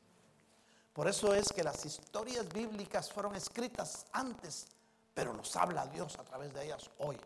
Por 0.93 1.07
eso 1.07 1.33
es 1.33 1.51
que 1.51 1.63
las 1.63 1.85
historias 1.85 2.47
bíblicas 2.49 3.11
fueron 3.11 3.35
escritas 3.35 4.05
antes, 4.13 4.67
pero 5.13 5.33
nos 5.33 5.55
habla 5.55 5.85
Dios 5.87 6.17
a 6.17 6.23
través 6.23 6.53
de 6.53 6.65
ellas 6.65 6.89
hoy. 6.99 7.17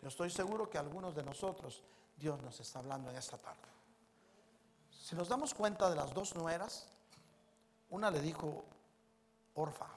Yo 0.00 0.08
estoy 0.08 0.30
seguro 0.30 0.70
que 0.70 0.78
algunos 0.78 1.14
de 1.14 1.22
nosotros 1.22 1.82
Dios 2.16 2.40
nos 2.42 2.58
está 2.60 2.78
hablando 2.78 3.10
en 3.10 3.16
esta 3.16 3.38
tarde. 3.38 3.68
Si 4.90 5.14
nos 5.16 5.28
damos 5.28 5.54
cuenta 5.54 5.88
de 5.88 5.96
las 5.96 6.12
dos 6.12 6.34
nueras, 6.34 6.86
una 7.90 8.10
le 8.10 8.20
dijo, 8.20 8.64
Orfa, 9.54 9.88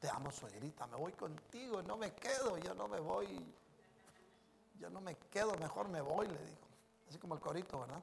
te 0.00 0.08
amo 0.08 0.30
suegrita, 0.32 0.86
me 0.86 0.96
voy 0.96 1.12
contigo, 1.12 1.82
no 1.82 1.98
me 1.98 2.14
quedo, 2.14 2.56
yo 2.56 2.74
no 2.74 2.88
me 2.88 2.98
voy, 2.98 3.54
yo 4.78 4.88
no 4.88 5.00
me 5.00 5.14
quedo, 5.14 5.54
mejor 5.56 5.88
me 5.88 6.00
voy, 6.00 6.26
le 6.26 6.38
dijo. 6.38 6.66
Así 7.08 7.18
como 7.18 7.34
el 7.34 7.40
corito, 7.40 7.80
¿verdad? 7.80 8.02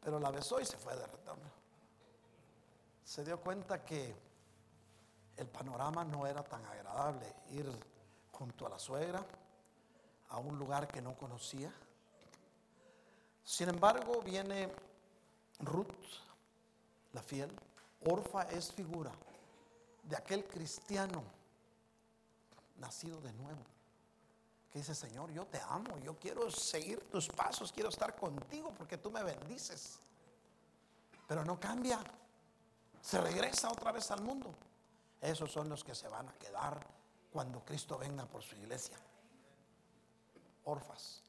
Pero 0.00 0.18
la 0.18 0.30
besó 0.30 0.58
y 0.58 0.64
se 0.64 0.78
fue 0.78 0.96
de 0.96 1.06
retorno. 1.06 1.50
Se 3.04 3.22
dio 3.24 3.38
cuenta 3.40 3.84
que 3.84 4.16
el 5.36 5.48
panorama 5.48 6.02
no 6.02 6.26
era 6.26 6.42
tan 6.42 6.64
agradable 6.64 7.26
ir 7.50 7.70
junto 8.32 8.66
a 8.66 8.70
la 8.70 8.78
suegra 8.78 9.22
a 10.30 10.38
un 10.38 10.58
lugar 10.58 10.88
que 10.88 11.02
no 11.02 11.14
conocía. 11.14 11.70
Sin 13.44 13.68
embargo, 13.68 14.22
viene 14.22 14.72
Ruth, 15.58 15.92
la 17.12 17.22
fiel. 17.22 17.50
Orfa 18.04 18.44
es 18.44 18.72
figura 18.72 19.12
de 20.12 20.18
aquel 20.18 20.44
cristiano 20.44 21.24
nacido 22.76 23.18
de 23.22 23.32
nuevo. 23.32 23.62
Que 24.70 24.80
dice, 24.80 24.94
Señor, 24.94 25.30
yo 25.30 25.46
te 25.46 25.58
amo, 25.70 25.98
yo 26.00 26.18
quiero 26.18 26.50
seguir 26.50 27.00
tus 27.08 27.28
pasos, 27.28 27.72
quiero 27.72 27.88
estar 27.88 28.14
contigo 28.14 28.74
porque 28.76 28.98
tú 28.98 29.10
me 29.10 29.22
bendices. 29.22 30.00
Pero 31.26 31.46
no 31.46 31.58
cambia, 31.58 31.98
se 33.00 33.22
regresa 33.22 33.70
otra 33.70 33.90
vez 33.90 34.10
al 34.10 34.20
mundo. 34.20 34.54
Esos 35.18 35.50
son 35.50 35.70
los 35.70 35.82
que 35.82 35.94
se 35.94 36.08
van 36.08 36.28
a 36.28 36.34
quedar 36.34 36.86
cuando 37.32 37.64
Cristo 37.64 37.96
venga 37.96 38.26
por 38.26 38.42
su 38.42 38.54
iglesia. 38.56 38.98
Orfas. 40.64 41.22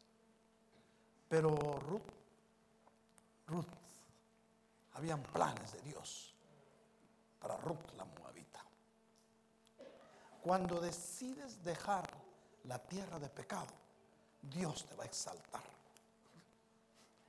Pero 1.30 1.52
Ruth, 1.56 2.12
Ruth, 3.48 3.66
habían 4.92 5.24
planes 5.24 5.72
de 5.72 5.82
Dios 5.84 6.36
para 7.40 7.56
Ruth 7.56 7.80
la 7.96 8.04
moabita. 8.04 8.23
Cuando 10.44 10.82
decides 10.82 11.64
dejar 11.64 12.06
la 12.66 12.78
tierra 12.78 13.18
de 13.18 13.30
pecado, 13.30 13.74
Dios 14.42 14.86
te 14.86 14.94
va 14.94 15.04
a 15.04 15.08
exaltar. 15.08 15.64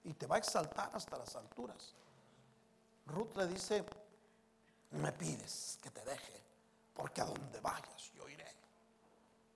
Y 0.02 0.14
te 0.14 0.26
va 0.26 0.34
a 0.34 0.38
exaltar 0.40 0.90
hasta 0.92 1.16
las 1.16 1.36
alturas. 1.36 1.94
Ruth 3.06 3.36
le 3.36 3.46
dice, 3.46 3.84
me 4.90 5.12
pides 5.12 5.78
que 5.80 5.90
te 5.90 6.04
deje, 6.04 6.42
porque 6.92 7.20
a 7.20 7.26
donde 7.26 7.60
vayas 7.60 8.12
yo 8.14 8.28
iré. 8.28 8.52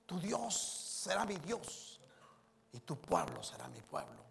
Tu 0.07 0.21
Dios 0.21 0.55
será 1.03 1.25
mi 1.25 1.37
Dios 1.39 2.01
y 2.71 2.79
tu 2.79 2.97
pueblo 2.97 3.43
será 3.43 3.67
mi 3.67 3.83
pueblo. 3.83 4.23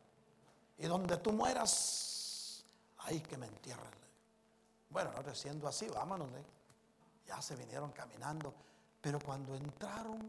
Y 0.77 0.85
donde 0.85 1.17
tú 1.17 1.33
mueras, 1.33 2.63
ahí 2.99 3.19
que 3.19 3.35
me 3.35 3.47
entierren. 3.47 3.91
Bueno, 4.89 5.11
ahora 5.17 5.35
siendo 5.35 5.67
así, 5.67 5.89
vámonos. 5.89 6.29
Ya 7.25 7.41
se 7.41 7.57
vinieron 7.57 7.91
caminando. 7.91 8.53
Pero 9.07 9.21
cuando 9.21 9.55
entraron 9.55 10.19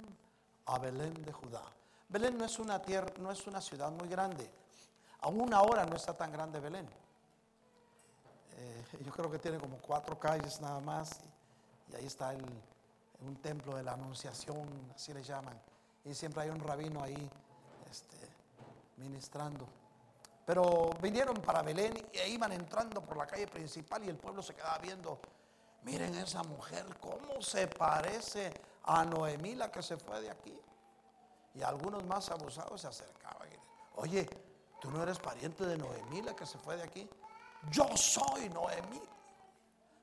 a 0.67 0.79
Belén 0.79 1.13
de 1.25 1.33
Judá, 1.33 1.65
Belén 2.09 2.39
no 2.39 2.45
es 2.45 2.61
una 2.61 2.81
tierra, 2.81 3.13
no 3.19 3.33
es 3.33 3.45
una 3.49 3.61
ciudad 3.61 3.91
muy 3.91 4.07
grande. 4.07 4.49
Aún 5.23 5.53
ahora 5.53 5.85
no 5.85 5.97
está 5.97 6.17
tan 6.17 6.31
grande 6.31 6.61
Belén. 6.61 6.89
Eh, 8.57 8.85
yo 9.05 9.11
creo 9.11 9.29
que 9.29 9.41
tiene 9.41 9.59
como 9.59 9.79
cuatro 9.79 10.17
calles 10.17 10.61
nada 10.61 10.79
más. 10.79 11.19
y 11.91 11.97
ahí 11.97 12.07
está 12.07 12.33
el, 12.33 12.45
un 13.27 13.35
templo 13.43 13.75
de 13.75 13.83
la 13.83 13.95
Anunciación, 13.95 14.69
así 14.95 15.13
le 15.13 15.25
llaman. 15.25 15.61
Y 16.05 16.15
siempre 16.15 16.45
hay 16.45 16.51
un 16.51 16.61
rabino 16.61 17.03
ahí 17.03 17.29
este, 17.91 18.17
ministrando. 18.99 19.67
Pero 20.47 20.91
vinieron 21.03 21.35
para 21.39 21.63
Belén 21.63 21.95
e 22.13 22.29
iban 22.29 22.53
entrando 22.53 23.01
por 23.01 23.17
la 23.17 23.27
calle 23.27 23.49
principal 23.49 24.05
y 24.05 24.09
el 24.09 24.19
pueblo 24.19 24.41
se 24.41 24.55
quedaba 24.55 24.79
viendo. 24.79 25.19
Miren 25.83 26.15
esa 26.17 26.43
mujer, 26.45 26.85
cómo 27.01 27.41
se 27.41 27.67
parece 27.67 28.53
a 28.89 29.05
Noemí, 29.05 29.55
la 29.55 29.71
que 29.71 29.83
se 29.83 29.99
fue 29.99 30.21
de 30.23 30.31
aquí. 30.31 30.59
Y 31.55 31.63
algunos 31.63 32.05
más 32.07 32.31
abusados 32.31 32.81
se 32.81 32.87
acercaban. 32.87 33.49
Oye, 33.97 34.27
tú 34.81 34.91
no 34.91 35.03
eres 35.03 35.19
pariente 35.19 35.67
de 35.67 35.77
Noemí, 35.77 36.23
la 36.23 36.35
que 36.35 36.47
se 36.47 36.57
fue 36.59 36.77
de 36.77 36.85
aquí. 36.85 37.09
Yo 37.71 37.87
soy 37.97 38.49
Noemí. 38.49 39.03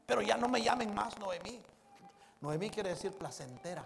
Pero 0.05 0.21
ya 0.21 0.37
no 0.37 0.47
me 0.47 0.61
llamen 0.61 0.93
más 0.93 1.17
Noemí. 1.17 1.63
Noemí 2.41 2.69
quiere 2.69 2.89
decir 2.89 3.17
placentera. 3.17 3.83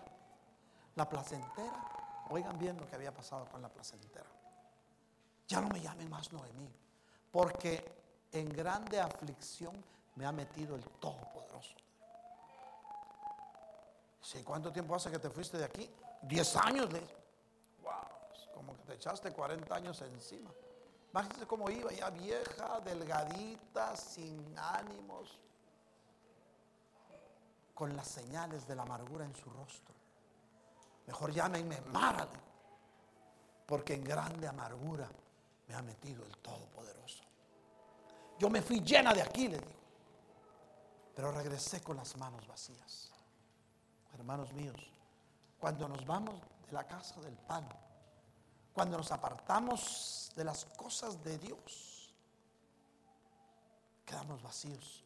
La 0.95 1.07
placentera, 1.07 2.27
oigan 2.29 2.59
bien 2.59 2.77
lo 2.77 2.85
que 2.85 2.95
había 2.95 3.13
pasado 3.13 3.45
con 3.45 3.61
la 3.61 3.69
placentera. 3.69 4.29
Ya 5.47 5.61
no 5.61 5.69
me 5.69 5.79
llamen 5.79 6.09
más 6.09 6.31
Noemí, 6.33 6.69
porque 7.31 8.27
en 8.33 8.49
grande 8.49 8.99
aflicción 8.99 9.81
me 10.15 10.25
ha 10.25 10.31
metido 10.33 10.75
el 10.75 10.83
Todopoderoso. 10.83 11.75
¿Sí? 14.21 14.43
¿Cuánto 14.43 14.71
tiempo 14.71 14.95
hace 14.95 15.09
que 15.09 15.19
te 15.19 15.29
fuiste 15.29 15.57
de 15.57 15.65
aquí? 15.65 15.89
Diez 16.21 16.55
años. 16.55 16.89
de 16.89 16.99
Wow, 17.81 17.91
como 18.53 18.75
que 18.75 18.83
te 18.83 18.93
echaste 18.95 19.31
40 19.31 19.73
años 19.73 20.01
encima. 20.01 20.51
Imagínense 21.11 21.47
cómo 21.47 21.69
iba, 21.69 21.91
ya 21.91 22.09
vieja, 22.11 22.79
delgadita, 22.81 23.95
sin 23.95 24.55
ánimos, 24.57 25.39
con 27.73 27.95
las 27.95 28.07
señales 28.07 28.67
de 28.67 28.75
la 28.75 28.83
amargura 28.83 29.25
en 29.25 29.33
su 29.35 29.49
rostro. 29.49 29.95
Mejor 31.07 31.31
llámenme 31.31 31.81
Mara, 31.91 32.27
porque 33.65 33.95
en 33.95 34.03
grande 34.03 34.47
amargura 34.47 35.09
me 35.67 35.73
ha 35.73 35.81
metido 35.81 36.23
el 36.25 36.37
Todopoderoso. 36.37 37.23
Yo 38.37 38.49
me 38.49 38.61
fui 38.61 38.81
llena 38.81 39.13
de 39.13 39.21
aquí, 39.21 39.47
le 39.47 39.57
digo, 39.57 39.79
pero 41.15 41.31
regresé 41.31 41.81
con 41.81 41.97
las 41.97 42.15
manos 42.17 42.45
vacías. 42.47 43.11
Hermanos 44.13 44.53
míos, 44.53 44.91
cuando 45.59 45.87
nos 45.87 46.05
vamos 46.05 46.35
de 46.67 46.73
la 46.73 46.85
casa 46.85 47.19
del 47.21 47.35
pan, 47.35 47.67
cuando 48.73 48.97
nos 48.97 49.11
apartamos 49.11 50.31
de 50.35 50.43
las 50.43 50.65
cosas 50.65 51.23
de 51.23 51.37
Dios, 51.37 52.13
quedamos 54.05 54.41
vacíos. 54.41 55.03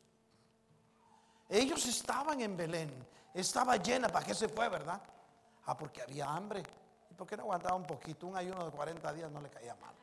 Ellos 1.49 1.85
estaban 1.85 2.41
en 2.41 2.55
Belén, 2.55 2.91
estaba 3.33 3.77
llena, 3.77 4.09
¿para 4.09 4.25
qué 4.25 4.33
se 4.33 4.47
fue, 4.47 4.69
verdad? 4.69 5.01
Ah, 5.65 5.77
porque 5.77 6.01
había 6.01 6.29
hambre. 6.29 6.63
¿Y 7.09 7.13
por 7.13 7.27
qué 7.27 7.37
no 7.37 7.43
aguantaba 7.43 7.75
un 7.75 7.85
poquito? 7.85 8.27
Un 8.27 8.35
ayuno 8.35 8.65
de 8.65 8.71
40 8.71 9.13
días 9.13 9.31
no 9.31 9.41
le 9.41 9.49
caía 9.49 9.75
mal. 9.75 9.93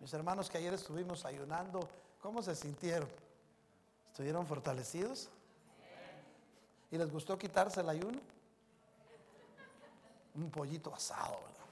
Mis 0.00 0.12
hermanos 0.12 0.50
que 0.50 0.58
ayer 0.58 0.74
estuvimos 0.74 1.24
ayunando, 1.24 1.88
¿cómo 2.20 2.42
se 2.42 2.54
sintieron? 2.54 3.08
¿Estuvieron 4.10 4.46
fortalecidos? 4.46 5.28
¿Y 6.94 6.96
les 6.96 7.10
gustó 7.10 7.36
quitarse 7.36 7.80
el 7.80 7.88
ayuno? 7.88 8.20
Un 10.36 10.48
pollito 10.48 10.94
asado, 10.94 11.40
¿verdad? 11.40 11.66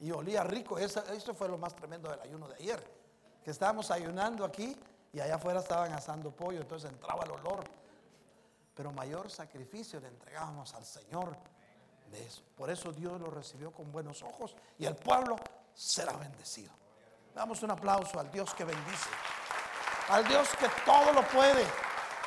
Y 0.00 0.10
olía 0.10 0.42
rico. 0.42 0.78
Eso, 0.78 1.00
eso 1.12 1.32
fue 1.32 1.48
lo 1.48 1.56
más 1.56 1.76
tremendo 1.76 2.10
del 2.10 2.18
ayuno 2.18 2.48
de 2.48 2.56
ayer. 2.56 2.84
Que 3.44 3.52
estábamos 3.52 3.92
ayunando 3.92 4.44
aquí 4.44 4.76
y 5.12 5.20
allá 5.20 5.36
afuera 5.36 5.60
estaban 5.60 5.92
asando 5.92 6.32
pollo, 6.32 6.60
entonces 6.60 6.90
entraba 6.90 7.22
el 7.22 7.30
olor. 7.30 7.62
Pero 8.74 8.90
mayor 8.90 9.30
sacrificio 9.30 10.00
le 10.00 10.08
entregábamos 10.08 10.74
al 10.74 10.84
Señor 10.84 11.36
de 12.10 12.26
eso. 12.26 12.42
Por 12.56 12.68
eso 12.68 12.90
Dios 12.90 13.20
lo 13.20 13.30
recibió 13.30 13.70
con 13.70 13.92
buenos 13.92 14.24
ojos 14.24 14.56
y 14.76 14.86
el 14.86 14.96
pueblo 14.96 15.36
será 15.72 16.14
bendecido. 16.14 16.72
Damos 17.32 17.62
un 17.62 17.70
aplauso 17.70 18.18
al 18.18 18.28
Dios 18.32 18.52
que 18.54 18.64
bendice, 18.64 19.10
al 20.08 20.26
Dios 20.26 20.48
que 20.58 20.66
todo 20.84 21.12
lo 21.12 21.22
puede, 21.28 21.64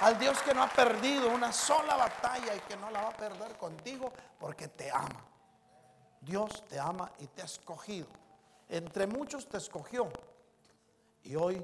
al 0.01 0.19
Dios 0.19 0.41
que 0.41 0.53
no 0.53 0.63
ha 0.63 0.69
perdido 0.69 1.29
una 1.29 1.51
sola 1.51 1.95
batalla 1.95 2.55
y 2.55 2.59
que 2.61 2.75
no 2.77 2.89
la 2.89 3.01
va 3.01 3.09
a 3.09 3.17
perder 3.17 3.57
contigo 3.57 4.11
porque 4.39 4.67
te 4.67 4.91
ama. 4.91 5.23
Dios 6.21 6.63
te 6.67 6.79
ama 6.79 7.11
y 7.19 7.27
te 7.27 7.41
ha 7.41 7.45
escogido. 7.45 8.07
Entre 8.67 9.07
muchos 9.07 9.47
te 9.47 9.57
escogió. 9.57 10.09
Y 11.23 11.35
hoy 11.35 11.63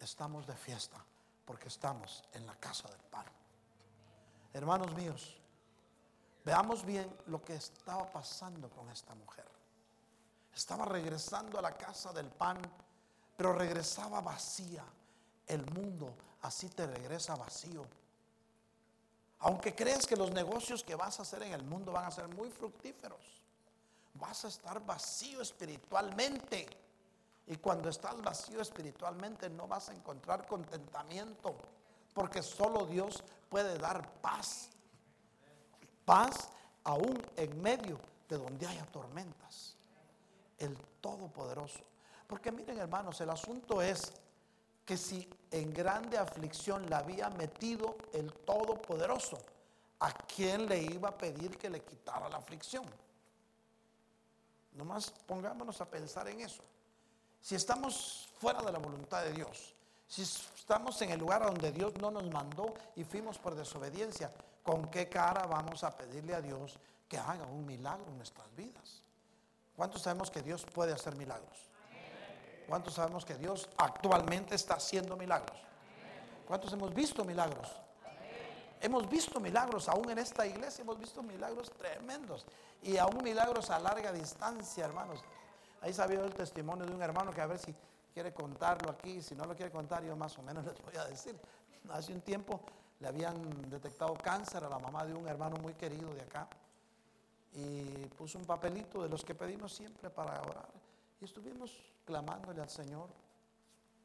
estamos 0.00 0.46
de 0.46 0.54
fiesta 0.56 0.96
porque 1.44 1.68
estamos 1.68 2.22
en 2.32 2.46
la 2.46 2.54
casa 2.56 2.88
del 2.88 3.00
pan. 3.10 3.26
Hermanos 4.52 4.94
míos, 4.94 5.36
veamos 6.44 6.84
bien 6.84 7.12
lo 7.26 7.42
que 7.42 7.54
estaba 7.54 8.10
pasando 8.10 8.68
con 8.70 8.88
esta 8.90 9.14
mujer. 9.14 9.46
Estaba 10.54 10.84
regresando 10.84 11.58
a 11.58 11.62
la 11.62 11.72
casa 11.72 12.12
del 12.12 12.30
pan, 12.30 12.58
pero 13.36 13.52
regresaba 13.52 14.20
vacía. 14.20 14.84
El 15.46 15.66
mundo 15.72 16.14
así 16.44 16.68
te 16.68 16.86
regresa 16.86 17.34
vacío. 17.36 17.86
Aunque 19.40 19.74
creas 19.74 20.06
que 20.06 20.16
los 20.16 20.30
negocios 20.30 20.84
que 20.84 20.94
vas 20.94 21.18
a 21.18 21.22
hacer 21.22 21.42
en 21.42 21.52
el 21.52 21.64
mundo 21.64 21.92
van 21.92 22.04
a 22.04 22.10
ser 22.10 22.28
muy 22.28 22.50
fructíferos, 22.50 23.42
vas 24.14 24.44
a 24.44 24.48
estar 24.48 24.84
vacío 24.84 25.40
espiritualmente. 25.40 26.66
Y 27.46 27.56
cuando 27.56 27.88
estás 27.88 28.20
vacío 28.22 28.60
espiritualmente 28.60 29.50
no 29.50 29.66
vas 29.66 29.88
a 29.88 29.94
encontrar 29.94 30.46
contentamiento, 30.46 31.56
porque 32.12 32.42
solo 32.42 32.86
Dios 32.86 33.22
puede 33.48 33.78
dar 33.78 34.08
paz. 34.20 34.68
Paz 36.04 36.50
aún 36.84 37.20
en 37.36 37.60
medio 37.60 37.98
de 38.28 38.36
donde 38.36 38.66
haya 38.66 38.84
tormentas. 38.86 39.76
El 40.58 40.76
Todopoderoso. 41.00 41.80
Porque 42.26 42.52
miren 42.52 42.78
hermanos, 42.78 43.20
el 43.20 43.30
asunto 43.30 43.82
es 43.82 44.12
que 44.84 44.96
si 44.96 45.28
en 45.50 45.72
grande 45.72 46.18
aflicción 46.18 46.88
la 46.90 46.98
había 46.98 47.30
metido 47.30 47.96
el 48.12 48.32
Todopoderoso, 48.32 49.38
¿a 50.00 50.12
quién 50.12 50.66
le 50.68 50.82
iba 50.82 51.08
a 51.08 51.16
pedir 51.16 51.56
que 51.56 51.70
le 51.70 51.80
quitara 51.80 52.28
la 52.28 52.36
aflicción? 52.36 52.84
Nomás 54.72 55.10
pongámonos 55.26 55.80
a 55.80 55.88
pensar 55.88 56.28
en 56.28 56.40
eso. 56.40 56.62
Si 57.40 57.54
estamos 57.54 58.28
fuera 58.38 58.62
de 58.62 58.72
la 58.72 58.78
voluntad 58.78 59.22
de 59.22 59.32
Dios, 59.32 59.74
si 60.06 60.22
estamos 60.22 61.00
en 61.02 61.10
el 61.10 61.20
lugar 61.20 61.44
donde 61.44 61.72
Dios 61.72 61.94
no 62.00 62.10
nos 62.10 62.28
mandó 62.30 62.74
y 62.96 63.04
fuimos 63.04 63.38
por 63.38 63.54
desobediencia, 63.54 64.32
¿con 64.62 64.90
qué 64.90 65.08
cara 65.08 65.46
vamos 65.46 65.84
a 65.84 65.96
pedirle 65.96 66.34
a 66.34 66.40
Dios 66.40 66.78
que 67.08 67.18
haga 67.18 67.46
un 67.46 67.64
milagro 67.64 68.06
en 68.08 68.16
nuestras 68.16 68.54
vidas? 68.54 69.02
¿Cuántos 69.76 70.02
sabemos 70.02 70.30
que 70.30 70.42
Dios 70.42 70.64
puede 70.64 70.92
hacer 70.92 71.16
milagros? 71.16 71.73
¿Cuántos 72.68 72.94
sabemos 72.94 73.24
que 73.24 73.34
Dios 73.34 73.68
actualmente 73.76 74.54
está 74.54 74.74
haciendo 74.74 75.16
milagros? 75.16 75.56
¿Cuántos 76.46 76.72
hemos 76.72 76.94
visto 76.94 77.24
milagros? 77.24 77.68
Hemos 78.80 79.08
visto 79.08 79.40
milagros, 79.40 79.88
aún 79.88 80.10
en 80.10 80.18
esta 80.18 80.46
iglesia 80.46 80.82
hemos 80.82 80.98
visto 80.98 81.22
milagros 81.22 81.70
tremendos 81.70 82.44
y 82.82 82.98
aún 82.98 83.22
milagros 83.22 83.70
a 83.70 83.78
larga 83.78 84.12
distancia, 84.12 84.84
hermanos. 84.84 85.20
Ahí 85.80 85.94
sabía 85.94 86.20
el 86.20 86.34
testimonio 86.34 86.84
de 86.84 86.94
un 86.94 87.02
hermano 87.02 87.32
que 87.32 87.40
a 87.40 87.46
ver 87.46 87.58
si 87.58 87.74
quiere 88.12 88.34
contarlo 88.34 88.90
aquí, 88.90 89.22
si 89.22 89.34
no 89.34 89.44
lo 89.44 89.56
quiere 89.56 89.70
contar 89.72 90.04
yo 90.04 90.16
más 90.16 90.38
o 90.38 90.42
menos 90.42 90.64
les 90.66 90.80
voy 90.82 90.96
a 90.96 91.04
decir. 91.06 91.34
Hace 91.90 92.12
un 92.12 92.20
tiempo 92.20 92.60
le 93.00 93.08
habían 93.08 93.70
detectado 93.70 94.14
cáncer 94.14 94.64
a 94.64 94.68
la 94.68 94.78
mamá 94.78 95.04
de 95.04 95.14
un 95.14 95.26
hermano 95.28 95.56
muy 95.56 95.74
querido 95.74 96.12
de 96.14 96.22
acá 96.22 96.48
y 97.54 98.06
puso 98.16 98.38
un 98.38 98.44
papelito 98.44 99.02
de 99.02 99.08
los 99.08 99.24
que 99.24 99.34
pedimos 99.34 99.72
siempre 99.74 100.10
para 100.10 100.40
orar. 100.42 100.68
Y 101.20 101.24
estuvimos 101.24 101.70
clamándole 102.04 102.60
al 102.60 102.70
Señor. 102.70 103.08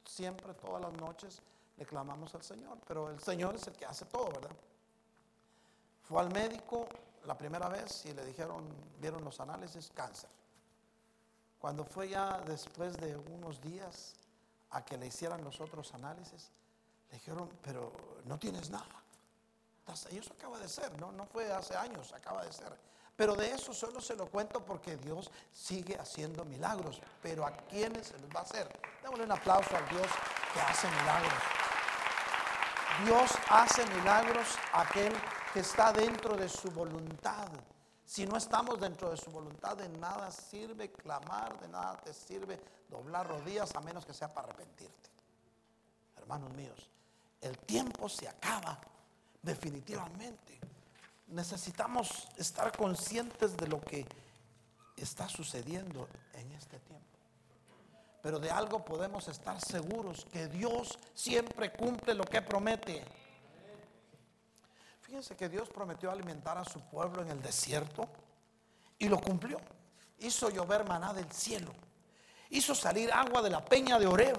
Siempre, 0.05 0.53
todas 0.53 0.81
las 0.81 0.93
noches, 0.93 1.41
le 1.77 1.85
clamamos 1.85 2.33
al 2.35 2.43
Señor. 2.43 2.77
Pero 2.87 3.09
el 3.09 3.19
Señor 3.19 3.55
es 3.55 3.67
el 3.67 3.73
que 3.73 3.85
hace 3.85 4.05
todo, 4.05 4.27
¿verdad? 4.27 4.55
Fue 6.03 6.19
al 6.21 6.31
médico 6.31 6.87
la 7.25 7.37
primera 7.37 7.69
vez 7.69 8.05
y 8.05 8.13
le 8.13 8.25
dijeron, 8.25 8.63
vieron 8.99 9.23
los 9.23 9.39
análisis, 9.39 9.91
cáncer. 9.93 10.29
Cuando 11.59 11.83
fue 11.83 12.09
ya 12.09 12.39
después 12.41 12.95
de 12.97 13.15
unos 13.15 13.61
días 13.61 14.15
a 14.71 14.83
que 14.83 14.97
le 14.97 15.07
hicieran 15.07 15.43
los 15.43 15.59
otros 15.59 15.93
análisis, 15.93 16.51
le 17.09 17.15
dijeron, 17.15 17.49
pero 17.61 17.91
no 18.25 18.39
tienes 18.39 18.69
nada. 18.69 19.03
Y 20.11 20.17
eso 20.17 20.33
acaba 20.33 20.59
de 20.59 20.69
ser, 20.69 20.99
¿no? 20.99 21.11
no 21.11 21.25
fue 21.25 21.51
hace 21.51 21.75
años, 21.75 22.13
acaba 22.13 22.45
de 22.45 22.53
ser. 22.53 22.77
Pero 23.19 23.35
de 23.35 23.51
eso 23.51 23.73
solo 23.73 23.99
se 23.99 24.15
lo 24.15 24.27
cuento 24.27 24.63
porque 24.63 24.95
Dios 24.95 25.29
sigue 25.51 25.99
haciendo 25.99 26.45
milagros. 26.45 27.01
Pero 27.21 27.45
¿a 27.45 27.51
quiénes 27.51 28.07
se 28.07 28.17
les 28.17 28.29
va 28.33 28.39
a 28.39 28.43
hacer? 28.43 28.65
Démosle 29.03 29.25
un 29.25 29.31
aplauso 29.33 29.75
al 29.75 29.89
Dios 29.89 30.07
que 30.53 30.61
hace 30.61 30.87
milagros. 30.87 31.33
Dios 33.03 33.31
hace 33.49 33.85
milagros 33.87 34.47
a 34.71 34.83
aquel 34.83 35.13
que 35.53 35.59
está 35.59 35.91
dentro 35.91 36.37
de 36.37 36.47
su 36.47 36.71
voluntad. 36.71 37.49
Si 38.05 38.25
no 38.25 38.37
estamos 38.37 38.79
dentro 38.79 39.09
de 39.09 39.17
su 39.17 39.29
voluntad, 39.31 39.75
de 39.75 39.89
nada 39.89 40.31
sirve 40.31 40.89
clamar, 40.89 41.59
de 41.59 41.67
nada 41.67 41.97
te 41.97 42.13
sirve 42.13 42.57
doblar 42.87 43.27
rodillas 43.27 43.75
a 43.75 43.81
menos 43.81 44.05
que 44.05 44.13
sea 44.13 44.33
para 44.33 44.47
arrepentirte. 44.47 45.09
Hermanos 46.15 46.53
míos, 46.53 46.89
el 47.41 47.57
tiempo 47.57 48.07
se 48.07 48.29
acaba 48.29 48.79
definitivamente 49.41 50.57
necesitamos 51.29 52.27
estar 52.37 52.75
conscientes 52.75 53.55
de 53.55 53.67
lo 53.67 53.79
que 53.81 54.05
está 54.95 55.29
sucediendo 55.29 56.07
en 56.33 56.51
este 56.51 56.79
tiempo. 56.79 57.05
Pero 58.21 58.39
de 58.39 58.51
algo 58.51 58.83
podemos 58.83 59.27
estar 59.27 59.59
seguros, 59.61 60.25
que 60.31 60.47
Dios 60.47 60.99
siempre 61.13 61.71
cumple 61.71 62.13
lo 62.13 62.25
que 62.25 62.41
promete. 62.41 63.03
Fíjense 65.01 65.35
que 65.35 65.49
Dios 65.49 65.69
prometió 65.69 66.11
alimentar 66.11 66.57
a 66.57 66.65
su 66.65 66.81
pueblo 66.81 67.21
en 67.21 67.29
el 67.29 67.41
desierto 67.41 68.07
y 68.97 69.07
lo 69.07 69.19
cumplió. 69.19 69.59
Hizo 70.19 70.49
llover 70.49 70.85
maná 70.85 71.13
del 71.13 71.31
cielo. 71.31 71.71
Hizo 72.49 72.75
salir 72.75 73.11
agua 73.11 73.41
de 73.41 73.49
la 73.49 73.63
peña 73.63 73.97
de 73.97 74.07
Oreb. 74.07 74.37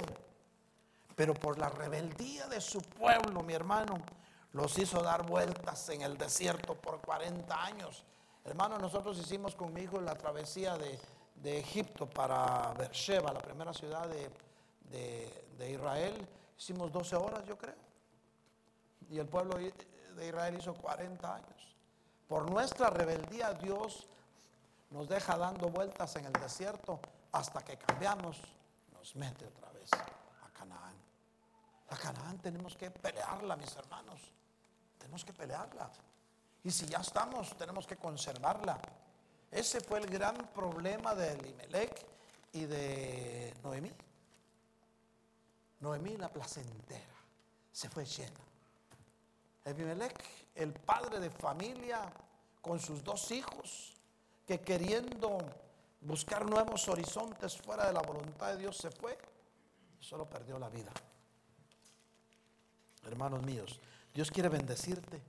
Pero 1.17 1.35
por 1.35 1.59
la 1.59 1.69
rebeldía 1.69 2.47
de 2.49 2.61
su 2.61 2.81
pueblo, 2.83 3.43
mi 3.43 3.55
hermano, 3.55 4.01
los 4.53 4.79
hizo 4.79 5.03
dar 5.03 5.27
vueltas 5.27 5.89
en 5.91 6.03
el 6.03 6.19
desierto 6.19 6.75
por 6.75 7.01
40 7.01 7.65
años. 7.65 8.05
Hermano, 8.45 8.79
nosotros 8.79 9.19
hicimos 9.19 9.55
conmigo 9.55 10.01
la 10.01 10.15
travesía 10.15 10.77
de, 10.77 10.99
Egipto 11.43 12.09
para 12.09 12.75
Beersheba, 12.75 13.33
la 13.33 13.41
primera 13.41 13.73
ciudad 13.73 14.07
de, 14.09 15.71
Israel. 15.71 16.29
Hicimos 16.59 16.93
12 16.93 17.17
horas, 17.17 17.45
yo 17.47 17.57
creo. 17.57 17.75
Y 19.09 19.19
el 19.19 19.27
pueblo 19.27 19.57
de 19.57 20.27
Israel 20.27 20.57
hizo 20.59 20.75
40 20.75 21.35
años. 21.35 21.77
Por 22.29 22.51
nuestra 22.51 22.91
rebeldía, 22.91 23.53
Dios 23.55 24.09
nos 24.91 25.09
deja 25.09 25.37
dando 25.37 25.69
vueltas 25.69 26.15
en 26.17 26.27
el 26.27 26.33
desierto 26.33 27.01
hasta 27.33 27.61
que 27.63 27.77
cambiamos, 27.77 28.41
nos 28.93 29.17
mete 29.17 29.47
otra 29.47 29.71
vez. 29.73 29.91
A 31.91 31.97
Canaán 31.97 32.39
tenemos 32.39 32.77
que 32.77 32.91
pelearla, 32.91 33.57
mis 33.57 33.75
hermanos. 33.77 34.21
Tenemos 34.99 35.25
que 35.25 35.33
pelearla. 35.33 35.91
Y 36.63 36.71
si 36.71 36.87
ya 36.87 36.99
estamos, 36.99 37.57
tenemos 37.57 37.87
que 37.87 37.97
conservarla. 37.97 38.81
Ese 39.51 39.81
fue 39.81 39.99
el 39.99 40.07
gran 40.07 40.37
problema 40.55 41.15
de 41.15 41.33
Elimelech 41.33 42.07
y 42.53 42.65
de 42.67 43.55
Noemí. 43.63 43.93
Noemí 45.81 46.17
la 46.17 46.29
placentera 46.29 47.21
se 47.73 47.89
fue 47.89 48.05
llena. 48.05 48.41
Elimelech, 49.65 50.23
el 50.55 50.73
padre 50.73 51.19
de 51.19 51.31
familia 51.31 52.13
con 52.61 52.79
sus 52.79 53.03
dos 53.03 53.31
hijos, 53.31 53.97
que 54.47 54.61
queriendo 54.61 55.39
buscar 56.03 56.45
nuevos 56.45 56.89
horizontes 56.89 57.57
fuera 57.57 57.87
de 57.87 57.93
la 57.93 58.01
voluntad 58.01 58.49
de 58.49 58.59
Dios 58.59 58.77
se 58.77 58.91
fue 58.91 59.19
solo 59.99 60.29
perdió 60.29 60.59
la 60.59 60.69
vida. 60.69 60.91
Hermanos 63.05 63.43
míos, 63.43 63.81
Dios 64.13 64.31
quiere 64.31 64.49
bendecirte, 64.49 65.23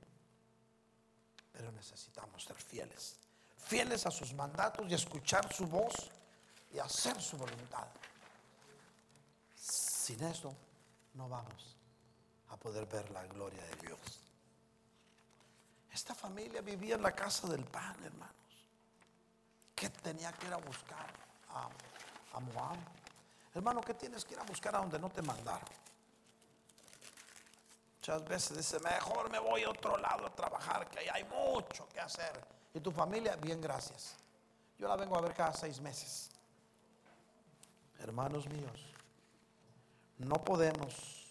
pero 1.52 1.72
necesitamos 1.72 2.44
ser 2.44 2.56
fieles. 2.56 3.18
Fieles 3.58 4.06
a 4.06 4.12
sus 4.12 4.34
mandatos 4.34 4.90
y 4.90 4.94
escuchar 4.94 5.54
su 5.54 5.66
voz 5.68 5.94
y 6.74 6.80
hacer 6.80 7.22
su 7.22 7.38
voluntad. 7.38 7.88
Sin 9.56 10.24
eso 10.24 10.56
no 11.14 11.30
vamos 11.30 11.78
a 12.50 12.58
poder 12.58 12.86
ver 12.86 13.10
la 13.12 13.26
gloria 13.28 13.64
de 13.64 13.88
Dios. 13.88 14.00
Esta 15.92 16.16
familia 16.16 16.62
vivía 16.62 16.96
en 16.96 17.02
la 17.02 17.12
casa 17.12 17.48
del 17.48 17.64
pan, 17.66 17.96
hermanos. 18.04 18.36
¿Qué 19.76 19.90
tenía 19.90 20.32
que 20.34 20.48
ir 20.48 20.54
a 20.54 20.58
buscar 20.58 21.08
a, 21.50 21.70
a 22.34 22.40
Moab? 22.40 22.78
Hermano, 23.54 23.82
¿qué 23.82 23.94
tienes 23.94 24.24
que 24.24 24.34
ir 24.34 24.40
a 24.40 24.44
buscar 24.44 24.76
a 24.76 24.80
donde 24.80 25.00
no 25.00 25.10
te 25.10 25.22
mandaron? 25.22 25.68
Muchas 28.02 28.28
veces 28.28 28.58
dice, 28.58 28.80
mejor 28.80 29.30
me 29.30 29.38
voy 29.38 29.62
a 29.62 29.70
otro 29.70 29.96
lado 29.96 30.26
a 30.26 30.32
trabajar, 30.32 30.90
que 30.90 31.08
hay 31.08 31.24
mucho 31.26 31.88
que 31.88 32.00
hacer. 32.00 32.32
Y 32.74 32.80
tu 32.80 32.90
familia, 32.90 33.36
bien, 33.36 33.62
gracias. 33.62 34.16
Yo 34.80 34.88
la 34.88 34.96
vengo 34.96 35.16
a 35.16 35.22
ver 35.22 35.36
cada 35.36 35.54
seis 35.54 35.80
meses. 35.80 36.32
Hermanos 38.00 38.50
míos, 38.50 38.92
no 40.18 40.44
podemos, 40.44 41.28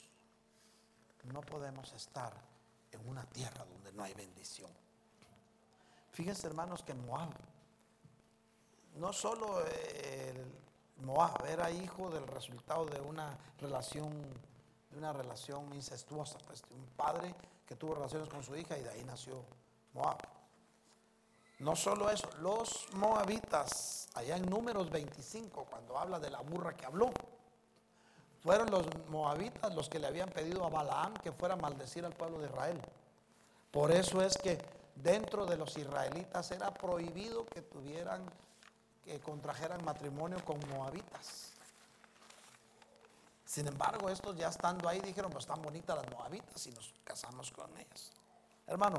no 1.24 1.40
podemos 1.40 1.92
estar 1.92 2.32
en 2.92 3.08
una 3.08 3.24
tierra 3.24 3.64
donde 3.64 3.92
no 3.92 4.04
hay 4.04 4.14
bendición. 4.14 4.70
Fíjense, 6.12 6.46
hermanos, 6.46 6.84
que 6.84 6.94
Moab, 6.94 7.30
no 8.94 9.12
solo 9.12 9.66
el 9.66 10.54
Moab 10.98 11.46
era 11.46 11.68
hijo 11.68 12.10
del 12.10 12.28
resultado 12.28 12.86
de 12.86 13.00
una 13.00 13.36
relación 13.58 14.22
de 14.90 14.98
una 14.98 15.12
relación 15.12 15.72
incestuosa, 15.74 16.38
pues 16.46 16.62
un 16.70 16.84
padre 16.96 17.34
que 17.66 17.76
tuvo 17.76 17.94
relaciones 17.94 18.28
con 18.28 18.42
su 18.42 18.56
hija 18.56 18.76
y 18.76 18.82
de 18.82 18.90
ahí 18.90 19.04
nació 19.04 19.44
Moab. 19.94 20.18
No 21.60 21.76
solo 21.76 22.10
eso, 22.10 22.28
los 22.40 22.88
moabitas, 22.94 24.08
allá 24.14 24.36
en 24.36 24.48
números 24.48 24.90
25, 24.90 25.66
cuando 25.70 25.98
habla 25.98 26.18
de 26.18 26.30
la 26.30 26.40
burra 26.40 26.74
que 26.74 26.86
habló, 26.86 27.12
fueron 28.42 28.70
los 28.70 28.86
moabitas 29.10 29.74
los 29.74 29.88
que 29.88 29.98
le 29.98 30.06
habían 30.06 30.30
pedido 30.30 30.64
a 30.64 30.70
Balaam 30.70 31.12
que 31.14 31.32
fuera 31.32 31.54
a 31.54 31.58
maldecir 31.58 32.04
al 32.04 32.14
pueblo 32.14 32.38
de 32.38 32.46
Israel. 32.46 32.80
Por 33.70 33.92
eso 33.92 34.22
es 34.22 34.36
que 34.38 34.58
dentro 34.96 35.44
de 35.44 35.56
los 35.56 35.76
israelitas 35.76 36.50
era 36.50 36.72
prohibido 36.72 37.44
que 37.46 37.60
tuvieran, 37.62 38.24
que 39.04 39.20
contrajeran 39.20 39.84
matrimonio 39.84 40.42
con 40.44 40.58
moabitas. 40.70 41.49
Sin 43.50 43.66
embargo, 43.66 44.08
estos 44.08 44.36
ya 44.36 44.46
estando 44.46 44.88
ahí 44.88 45.00
dijeron, 45.00 45.28
pues 45.28 45.42
están 45.42 45.60
bonitas 45.60 45.96
las 45.96 46.08
moabitas 46.08 46.64
y 46.68 46.70
nos 46.70 46.94
casamos 47.02 47.50
con 47.50 47.68
ellas. 47.76 48.12
Hermano, 48.64 48.98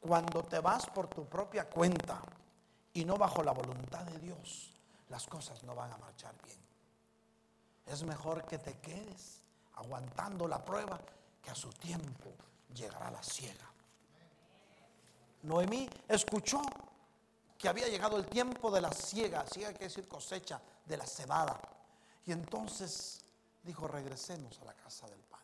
cuando 0.00 0.42
te 0.42 0.58
vas 0.58 0.84
por 0.86 1.06
tu 1.06 1.24
propia 1.26 1.70
cuenta 1.70 2.20
y 2.92 3.04
no 3.04 3.16
bajo 3.16 3.40
la 3.44 3.52
voluntad 3.52 4.00
de 4.00 4.18
Dios, 4.18 4.72
las 5.10 5.28
cosas 5.28 5.62
no 5.62 5.76
van 5.76 5.92
a 5.92 5.96
marchar 5.96 6.34
bien. 6.42 6.58
Es 7.86 8.02
mejor 8.02 8.44
que 8.46 8.58
te 8.58 8.76
quedes 8.80 9.42
aguantando 9.76 10.48
la 10.48 10.64
prueba 10.64 10.98
que 11.40 11.50
a 11.50 11.54
su 11.54 11.70
tiempo 11.70 12.32
llegará 12.74 13.12
la 13.12 13.22
ciega. 13.22 13.70
Noemí 15.44 15.88
escuchó 16.08 16.62
que 17.56 17.68
había 17.68 17.86
llegado 17.86 18.16
el 18.16 18.26
tiempo 18.26 18.72
de 18.72 18.80
la 18.80 18.90
ciega, 18.90 19.46
ciega 19.46 19.70
quiere 19.70 19.84
decir 19.84 20.08
cosecha, 20.08 20.60
de 20.84 20.96
la 20.96 21.06
cebada. 21.06 21.60
Y 22.26 22.32
entonces 22.32 23.24
dijo, 23.68 23.86
regresemos 23.86 24.58
a 24.62 24.64
la 24.64 24.72
casa 24.72 25.06
del 25.08 25.20
pan. 25.20 25.42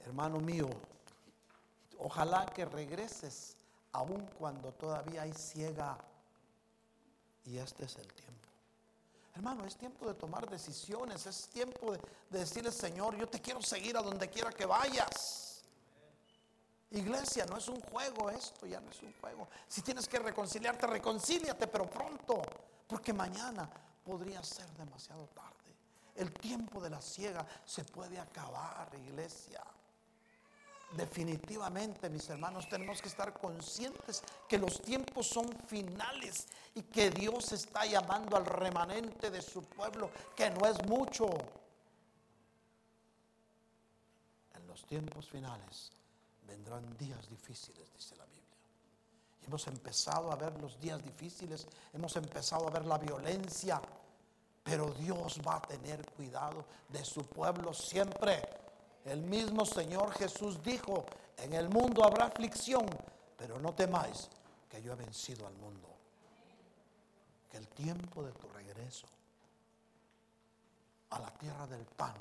Hermano 0.00 0.38
mío, 0.40 0.68
ojalá 1.98 2.44
que 2.46 2.66
regreses 2.66 3.56
aun 3.92 4.26
cuando 4.38 4.72
todavía 4.72 5.22
hay 5.22 5.32
ciega. 5.32 5.96
Y 7.44 7.56
este 7.56 7.86
es 7.86 7.96
el 7.96 8.12
tiempo. 8.12 8.48
Hermano, 9.34 9.64
es 9.64 9.76
tiempo 9.76 10.06
de 10.06 10.14
tomar 10.14 10.50
decisiones, 10.50 11.24
es 11.24 11.48
tiempo 11.48 11.92
de, 11.92 12.00
decirle, 12.28 12.70
Señor, 12.70 13.16
yo 13.16 13.26
te 13.26 13.40
quiero 13.40 13.62
seguir 13.62 13.96
a 13.96 14.02
donde 14.02 14.28
quiera 14.28 14.50
que 14.50 14.66
vayas. 14.66 15.62
Iglesia, 16.90 17.46
no 17.46 17.56
es 17.56 17.68
un 17.68 17.80
juego 17.80 18.28
esto, 18.28 18.66
ya 18.66 18.80
no 18.80 18.90
es 18.90 19.02
un 19.02 19.14
juego. 19.20 19.48
Si 19.66 19.80
tienes 19.80 20.08
que 20.08 20.18
reconciliarte, 20.18 20.86
reconcíliate, 20.86 21.66
pero 21.68 21.88
pronto, 21.88 22.42
porque 22.86 23.14
mañana 23.14 23.70
podría 24.04 24.42
ser 24.42 24.68
demasiado 24.76 25.26
tarde. 25.28 25.57
El 26.18 26.32
tiempo 26.32 26.80
de 26.80 26.90
la 26.90 27.00
ciega 27.00 27.46
se 27.64 27.84
puede 27.84 28.18
acabar, 28.18 28.90
iglesia. 28.94 29.62
Definitivamente, 30.96 32.10
mis 32.10 32.28
hermanos, 32.28 32.68
tenemos 32.68 33.00
que 33.00 33.08
estar 33.08 33.32
conscientes 33.38 34.22
que 34.48 34.58
los 34.58 34.82
tiempos 34.82 35.28
son 35.28 35.48
finales 35.68 36.48
y 36.74 36.82
que 36.82 37.10
Dios 37.10 37.52
está 37.52 37.86
llamando 37.86 38.36
al 38.36 38.46
remanente 38.46 39.30
de 39.30 39.40
su 39.40 39.62
pueblo, 39.62 40.10
que 40.34 40.50
no 40.50 40.66
es 40.66 40.84
mucho. 40.86 41.28
En 44.56 44.66
los 44.66 44.84
tiempos 44.86 45.28
finales 45.28 45.92
vendrán 46.48 46.96
días 46.96 47.28
difíciles, 47.28 47.92
dice 47.94 48.16
la 48.16 48.24
Biblia. 48.24 48.42
hemos 49.46 49.68
empezado 49.68 50.32
a 50.32 50.36
ver 50.36 50.60
los 50.60 50.80
días 50.80 51.00
difíciles, 51.04 51.68
hemos 51.92 52.16
empezado 52.16 52.66
a 52.66 52.70
ver 52.70 52.86
la 52.86 52.98
violencia, 52.98 53.80
pero 54.68 54.90
Dios 54.90 55.40
va 55.46 55.56
a 55.56 55.62
tener 55.62 56.04
cuidado 56.12 56.62
de 56.90 57.02
su 57.02 57.24
pueblo 57.24 57.72
siempre. 57.72 58.42
El 59.02 59.22
mismo 59.22 59.64
Señor 59.64 60.12
Jesús 60.12 60.62
dijo, 60.62 61.06
en 61.38 61.54
el 61.54 61.70
mundo 61.70 62.04
habrá 62.04 62.26
aflicción, 62.26 62.86
pero 63.38 63.58
no 63.58 63.72
temáis 63.72 64.28
que 64.68 64.82
yo 64.82 64.92
he 64.92 64.96
vencido 64.96 65.46
al 65.46 65.54
mundo. 65.54 65.88
Que 67.50 67.56
el 67.56 67.66
tiempo 67.68 68.22
de 68.22 68.32
tu 68.32 68.46
regreso 68.50 69.06
a 71.10 71.18
la 71.18 71.30
tierra 71.30 71.66
del 71.66 71.86
pan 71.86 72.14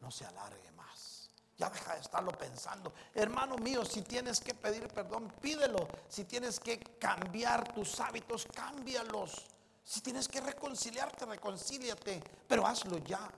no 0.00 0.12
se 0.12 0.24
alargue 0.26 0.70
más. 0.76 1.28
Ya 1.58 1.70
deja 1.70 1.94
de 1.94 2.02
estarlo 2.02 2.30
pensando. 2.30 2.92
Hermano 3.12 3.56
mío, 3.56 3.84
si 3.84 4.02
tienes 4.02 4.38
que 4.38 4.54
pedir 4.54 4.86
perdón, 4.86 5.32
pídelo. 5.40 5.88
Si 6.08 6.24
tienes 6.24 6.60
que 6.60 6.78
cambiar 6.78 7.72
tus 7.72 7.98
hábitos, 7.98 8.46
cámbialos. 8.54 9.53
Si 9.84 10.00
tienes 10.00 10.28
que 10.28 10.40
reconciliarte, 10.40 11.26
reconcíliate, 11.26 12.22
pero 12.48 12.66
hazlo 12.66 12.98
ya, 12.98 13.28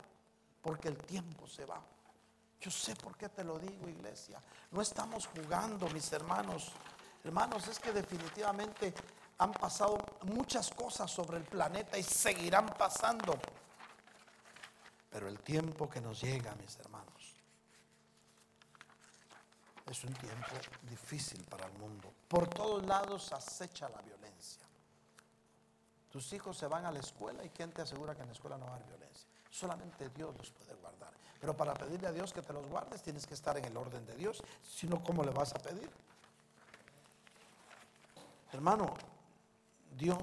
porque 0.62 0.88
el 0.88 0.96
tiempo 0.98 1.46
se 1.48 1.64
va. 1.64 1.82
Yo 2.60 2.70
sé 2.70 2.94
por 2.96 3.16
qué 3.16 3.28
te 3.28 3.44
lo 3.44 3.58
digo, 3.58 3.88
iglesia. 3.88 4.40
No 4.70 4.80
estamos 4.80 5.26
jugando, 5.26 5.88
mis 5.90 6.10
hermanos. 6.12 6.72
Hermanos, 7.24 7.66
es 7.68 7.78
que 7.78 7.92
definitivamente 7.92 8.94
han 9.38 9.52
pasado 9.52 9.98
muchas 10.22 10.70
cosas 10.70 11.10
sobre 11.10 11.38
el 11.38 11.44
planeta 11.44 11.98
y 11.98 12.02
seguirán 12.02 12.66
pasando. 12.66 13.38
Pero 15.10 15.28
el 15.28 15.40
tiempo 15.40 15.88
que 15.90 16.00
nos 16.00 16.20
llega, 16.20 16.54
mis 16.54 16.78
hermanos, 16.78 17.34
es 19.86 20.04
un 20.04 20.14
tiempo 20.14 20.54
difícil 20.82 21.44
para 21.44 21.66
el 21.66 21.72
mundo. 21.74 22.12
Por 22.28 22.48
todos 22.48 22.84
lados 22.84 23.32
acecha 23.32 23.88
la 23.88 24.00
violencia. 24.02 24.66
Tus 26.16 26.32
hijos 26.32 26.56
se 26.56 26.66
van 26.66 26.86
a 26.86 26.90
la 26.90 27.00
escuela 27.00 27.44
y 27.44 27.50
¿quién 27.50 27.70
te 27.72 27.82
asegura 27.82 28.14
que 28.14 28.22
en 28.22 28.28
la 28.28 28.32
escuela 28.32 28.56
no 28.56 28.64
va 28.64 28.72
a 28.72 28.74
haber 28.76 28.88
violencia? 28.88 29.28
Solamente 29.50 30.08
Dios 30.08 30.34
los 30.38 30.50
puede 30.50 30.72
guardar. 30.76 31.12
Pero 31.38 31.54
para 31.54 31.74
pedirle 31.74 32.08
a 32.08 32.12
Dios 32.12 32.32
que 32.32 32.40
te 32.40 32.54
los 32.54 32.66
guardes 32.68 33.02
tienes 33.02 33.26
que 33.26 33.34
estar 33.34 33.54
en 33.58 33.66
el 33.66 33.76
orden 33.76 34.06
de 34.06 34.14
Dios. 34.14 34.42
Si 34.62 34.86
no, 34.86 35.04
¿cómo 35.04 35.22
le 35.22 35.30
vas 35.30 35.54
a 35.54 35.58
pedir? 35.58 35.90
Hermano, 38.50 38.94
Dios 39.94 40.16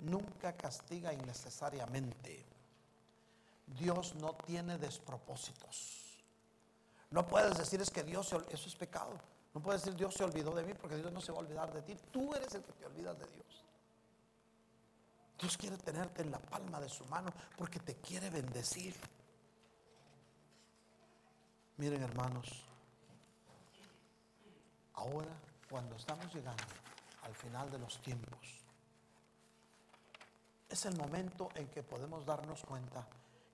nunca 0.00 0.52
castiga 0.58 1.10
innecesariamente. 1.14 2.44
Dios 3.66 4.14
no 4.16 4.34
tiene 4.34 4.76
despropósitos. 4.76 6.22
No 7.08 7.26
puedes 7.26 7.56
decir 7.56 7.80
es 7.80 7.88
que 7.88 8.02
Dios, 8.02 8.30
eso 8.50 8.68
es 8.68 8.76
pecado. 8.76 9.14
No 9.54 9.62
puedes 9.62 9.80
decir 9.80 9.96
Dios 9.96 10.12
se 10.12 10.22
olvidó 10.22 10.54
de 10.54 10.64
mí 10.64 10.74
porque 10.74 10.96
Dios 10.96 11.10
no 11.10 11.22
se 11.22 11.32
va 11.32 11.38
a 11.38 11.40
olvidar 11.40 11.72
de 11.72 11.80
ti. 11.80 11.96
Tú 12.12 12.34
eres 12.34 12.54
el 12.54 12.62
que 12.62 12.72
te 12.72 12.84
olvidas 12.84 13.18
de 13.18 13.24
Dios. 13.24 13.64
Dios 15.38 15.56
quiere 15.56 15.76
tenerte 15.78 16.22
en 16.22 16.30
la 16.30 16.38
palma 16.38 16.80
de 16.80 16.88
su 16.88 17.04
mano 17.06 17.32
porque 17.56 17.80
te 17.80 17.96
quiere 17.96 18.30
bendecir. 18.30 18.94
Miren 21.76 22.02
hermanos, 22.02 22.64
ahora 24.94 25.34
cuando 25.68 25.96
estamos 25.96 26.32
llegando 26.32 26.62
al 27.22 27.34
final 27.34 27.70
de 27.70 27.78
los 27.78 28.00
tiempos, 28.00 28.64
es 30.68 30.86
el 30.86 30.96
momento 30.96 31.48
en 31.54 31.68
que 31.68 31.82
podemos 31.82 32.24
darnos 32.24 32.62
cuenta 32.64 33.06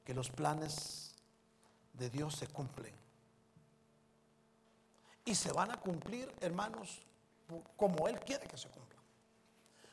que 0.04 0.14
los 0.14 0.30
planes 0.30 1.14
de 1.94 2.10
Dios 2.10 2.34
se 2.34 2.46
cumplen. 2.46 2.94
Y 5.24 5.34
se 5.34 5.52
van 5.52 5.70
a 5.70 5.76
cumplir, 5.78 6.34
hermanos, 6.40 7.02
como 7.76 8.08
Él 8.08 8.18
quiere 8.20 8.46
que 8.46 8.56
se 8.56 8.68
cumplan. 8.68 8.99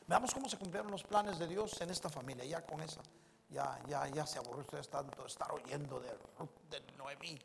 Veamos 0.08 0.34
cómo 0.34 0.48
se 0.48 0.58
cumplieron 0.58 0.90
los 0.90 1.04
planes 1.04 1.38
de 1.38 1.48
Dios 1.48 1.80
en 1.82 1.90
esta 1.90 2.10
familia. 2.10 2.46
Ya 2.46 2.66
con 2.66 2.82
esa, 2.82 3.02
ya, 3.50 3.78
ya, 3.88 4.08
ya 4.08 4.26
se 4.26 4.40
aburrió 4.40 4.62
ustedes 4.62 4.90
tanto 4.90 5.22
de 5.22 5.28
estar 5.28 5.52
oyendo 5.52 6.00
de, 6.00 6.10
de 6.70 6.92
Noemí. 6.98 7.38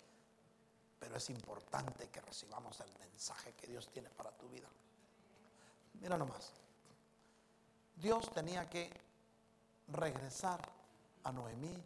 Pero 1.00 1.16
es 1.16 1.30
importante 1.30 2.08
que 2.08 2.20
recibamos 2.20 2.78
el 2.80 2.92
mensaje 3.00 3.52
que 3.54 3.66
Dios 3.66 3.88
tiene 3.88 4.08
para 4.10 4.30
tu 4.30 4.48
vida. 4.48 4.68
Mira 6.00 6.16
nomás. 6.16 6.52
Dios 7.96 8.30
tenía 8.32 8.70
que 8.70 8.90
regresar 9.88 10.60
a 11.24 11.32
Noemí 11.32 11.76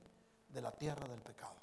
de 0.49 0.61
la 0.61 0.73
tierra 0.73 1.09
del 1.09 1.21
pecado. 1.23 1.57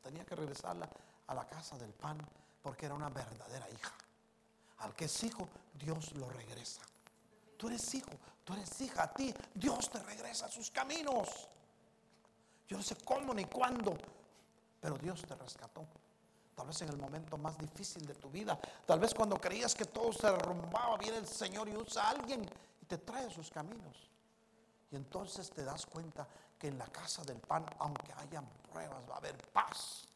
Tenía 0.00 0.24
que 0.24 0.36
regresarla 0.36 0.88
a 1.26 1.34
la 1.34 1.46
casa 1.48 1.76
del 1.76 1.92
pan 1.92 2.18
porque 2.62 2.86
era 2.86 2.94
una 2.94 3.08
verdadera 3.08 3.68
hija. 3.68 3.92
Al 4.78 4.94
que 4.94 5.06
es 5.06 5.22
hijo, 5.24 5.48
Dios 5.74 6.12
lo 6.14 6.28
regresa. 6.30 6.82
Tú 7.62 7.68
eres 7.68 7.94
hijo, 7.94 8.10
tú 8.42 8.54
eres 8.54 8.80
hija, 8.80 9.04
a 9.04 9.14
ti 9.14 9.32
Dios 9.54 9.88
te 9.88 10.00
regresa 10.00 10.46
a 10.46 10.48
sus 10.48 10.68
caminos. 10.72 11.48
Yo 12.66 12.76
no 12.76 12.82
sé 12.82 12.96
cómo 13.04 13.32
ni 13.32 13.44
cuándo, 13.44 13.96
pero 14.80 14.98
Dios 14.98 15.22
te 15.22 15.36
rescató. 15.36 15.86
Tal 16.56 16.66
vez 16.66 16.82
en 16.82 16.88
el 16.88 16.96
momento 16.96 17.38
más 17.38 17.56
difícil 17.56 18.04
de 18.04 18.16
tu 18.16 18.28
vida, 18.30 18.58
tal 18.84 18.98
vez 18.98 19.14
cuando 19.14 19.36
creías 19.36 19.76
que 19.76 19.84
todo 19.84 20.12
se 20.12 20.26
derrumbaba, 20.26 20.96
viene 20.96 21.18
el 21.18 21.28
Señor 21.28 21.68
y 21.68 21.76
usa 21.76 22.02
a 22.02 22.10
alguien 22.10 22.44
y 22.80 22.84
te 22.84 22.98
trae 22.98 23.26
a 23.26 23.30
sus 23.30 23.48
caminos. 23.48 24.10
Y 24.90 24.96
entonces 24.96 25.48
te 25.48 25.62
das 25.62 25.86
cuenta 25.86 26.26
que 26.58 26.66
en 26.66 26.76
la 26.76 26.88
casa 26.88 27.22
del 27.22 27.38
pan, 27.38 27.64
aunque 27.78 28.12
hayan 28.14 28.44
pruebas, 28.72 29.08
va 29.08 29.14
a 29.14 29.18
haber 29.18 29.36
paz. 29.52 30.08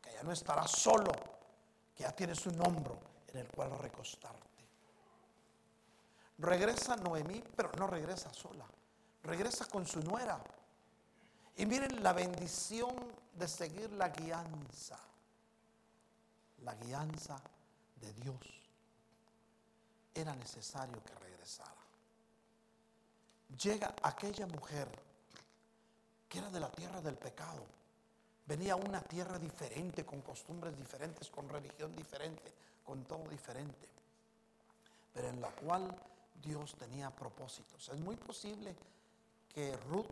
Que 0.00 0.14
ya 0.14 0.22
no 0.22 0.32
estarás 0.32 0.70
solo, 0.70 1.12
que 1.94 2.04
ya 2.04 2.12
tienes 2.12 2.46
un 2.46 2.58
hombro 2.62 2.98
en 3.34 3.40
el 3.40 3.48
cual 3.48 3.70
recostarte. 3.80 4.53
Regresa 6.38 6.96
Noemí, 6.96 7.42
pero 7.56 7.70
no 7.78 7.86
regresa 7.86 8.32
sola. 8.32 8.66
Regresa 9.22 9.66
con 9.66 9.86
su 9.86 10.00
nuera. 10.00 10.40
Y 11.56 11.66
miren 11.66 12.02
la 12.02 12.12
bendición 12.12 12.94
de 13.32 13.46
seguir 13.46 13.92
la 13.92 14.08
guianza. 14.08 14.98
La 16.62 16.74
guianza 16.74 17.40
de 17.96 18.12
Dios. 18.14 18.36
Era 20.12 20.34
necesario 20.34 21.02
que 21.04 21.14
regresara. 21.14 21.72
Llega 23.62 23.94
aquella 24.02 24.46
mujer 24.46 24.88
que 26.28 26.38
era 26.38 26.50
de 26.50 26.60
la 26.60 26.70
tierra 26.70 27.00
del 27.00 27.16
pecado. 27.16 27.64
Venía 28.46 28.72
a 28.72 28.76
una 28.76 29.00
tierra 29.00 29.38
diferente, 29.38 30.04
con 30.04 30.20
costumbres 30.20 30.76
diferentes, 30.76 31.30
con 31.30 31.48
religión 31.48 31.94
diferente, 31.94 32.52
con 32.84 33.04
todo 33.04 33.28
diferente. 33.28 33.88
Pero 35.12 35.28
en 35.28 35.40
la 35.40 35.50
cual 35.50 35.96
Dios 36.42 36.74
tenía 36.74 37.10
propósitos. 37.10 37.88
Es 37.88 38.00
muy 38.00 38.16
posible 38.16 38.74
que 39.48 39.76
Ruth 39.88 40.10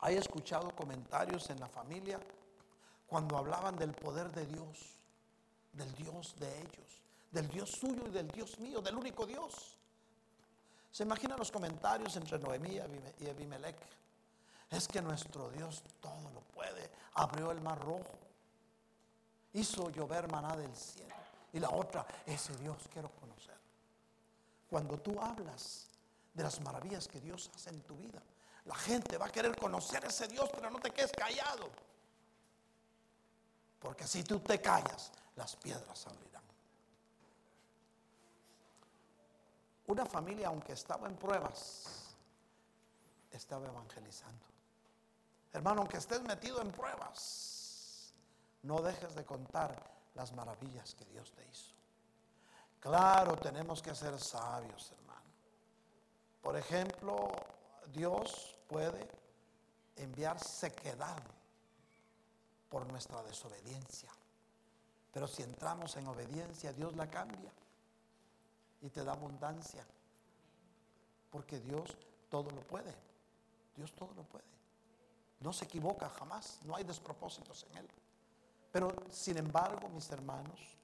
haya 0.00 0.18
escuchado 0.18 0.74
comentarios 0.74 1.48
en 1.50 1.60
la 1.60 1.68
familia 1.68 2.20
cuando 3.06 3.36
hablaban 3.36 3.76
del 3.76 3.92
poder 3.92 4.30
de 4.32 4.46
Dios, 4.46 4.96
del 5.72 5.94
Dios 5.94 6.34
de 6.38 6.60
ellos, 6.60 7.02
del 7.30 7.48
Dios 7.48 7.70
suyo 7.70 8.02
y 8.06 8.10
del 8.10 8.28
Dios 8.28 8.58
mío, 8.58 8.80
del 8.80 8.96
único 8.96 9.26
Dios. 9.26 9.76
Se 10.90 11.02
imaginan 11.02 11.38
los 11.38 11.50
comentarios 11.50 12.14
entre 12.16 12.38
Noemí 12.38 12.80
y 13.18 13.28
Abimelech. 13.28 13.76
Es 14.70 14.88
que 14.88 15.02
nuestro 15.02 15.50
Dios 15.50 15.82
todo 16.00 16.30
lo 16.32 16.40
puede. 16.40 16.90
Abrió 17.14 17.50
el 17.50 17.60
mar 17.60 17.80
rojo. 17.80 18.12
Hizo 19.52 19.90
llover 19.90 20.30
maná 20.30 20.56
del 20.56 20.74
cielo. 20.76 21.14
Y 21.52 21.60
la 21.60 21.70
otra, 21.70 22.06
ese 22.26 22.54
Dios 22.56 22.76
quiero 22.92 23.10
conocer. 23.10 23.53
Cuando 24.68 24.98
tú 24.98 25.20
hablas 25.20 25.88
de 26.32 26.42
las 26.42 26.60
maravillas 26.60 27.06
que 27.06 27.20
Dios 27.20 27.50
hace 27.54 27.70
en 27.70 27.82
tu 27.82 27.96
vida, 27.96 28.22
la 28.64 28.74
gente 28.74 29.18
va 29.18 29.26
a 29.26 29.30
querer 29.30 29.56
conocer 29.56 30.04
a 30.04 30.08
ese 30.08 30.26
Dios, 30.26 30.48
pero 30.54 30.70
no 30.70 30.80
te 30.80 30.90
quedes 30.90 31.12
callado. 31.12 31.70
Porque 33.78 34.06
si 34.06 34.24
tú 34.24 34.40
te 34.40 34.60
callas, 34.60 35.12
las 35.36 35.56
piedras 35.56 36.06
abrirán. 36.06 36.42
Una 39.86 40.06
familia, 40.06 40.48
aunque 40.48 40.72
estaba 40.72 41.06
en 41.08 41.16
pruebas, 41.16 42.14
estaba 43.30 43.66
evangelizando. 43.68 44.46
Hermano, 45.52 45.82
aunque 45.82 45.98
estés 45.98 46.22
metido 46.22 46.62
en 46.62 46.72
pruebas, 46.72 48.12
no 48.62 48.80
dejes 48.80 49.14
de 49.14 49.24
contar 49.24 49.94
las 50.14 50.32
maravillas 50.32 50.94
que 50.94 51.04
Dios 51.04 51.30
te 51.32 51.46
hizo. 51.46 51.74
Claro, 52.84 53.34
tenemos 53.38 53.80
que 53.80 53.94
ser 53.94 54.20
sabios, 54.20 54.92
hermano. 54.92 55.22
Por 56.42 56.54
ejemplo, 56.54 57.32
Dios 57.90 58.58
puede 58.68 59.08
enviar 59.96 60.38
sequedad 60.38 61.22
por 62.68 62.86
nuestra 62.92 63.22
desobediencia. 63.22 64.10
Pero 65.14 65.26
si 65.26 65.42
entramos 65.42 65.96
en 65.96 66.06
obediencia, 66.08 66.74
Dios 66.74 66.94
la 66.94 67.08
cambia 67.08 67.50
y 68.82 68.90
te 68.90 69.02
da 69.02 69.12
abundancia. 69.12 69.86
Porque 71.30 71.60
Dios 71.60 71.96
todo 72.28 72.50
lo 72.50 72.60
puede. 72.60 72.94
Dios 73.76 73.94
todo 73.94 74.12
lo 74.12 74.24
puede. 74.24 74.44
No 75.40 75.54
se 75.54 75.64
equivoca 75.64 76.10
jamás. 76.10 76.58
No 76.64 76.76
hay 76.76 76.84
despropósitos 76.84 77.64
en 77.70 77.78
Él. 77.78 77.88
Pero 78.70 78.92
sin 79.10 79.38
embargo, 79.38 79.88
mis 79.88 80.10
hermanos, 80.10 80.76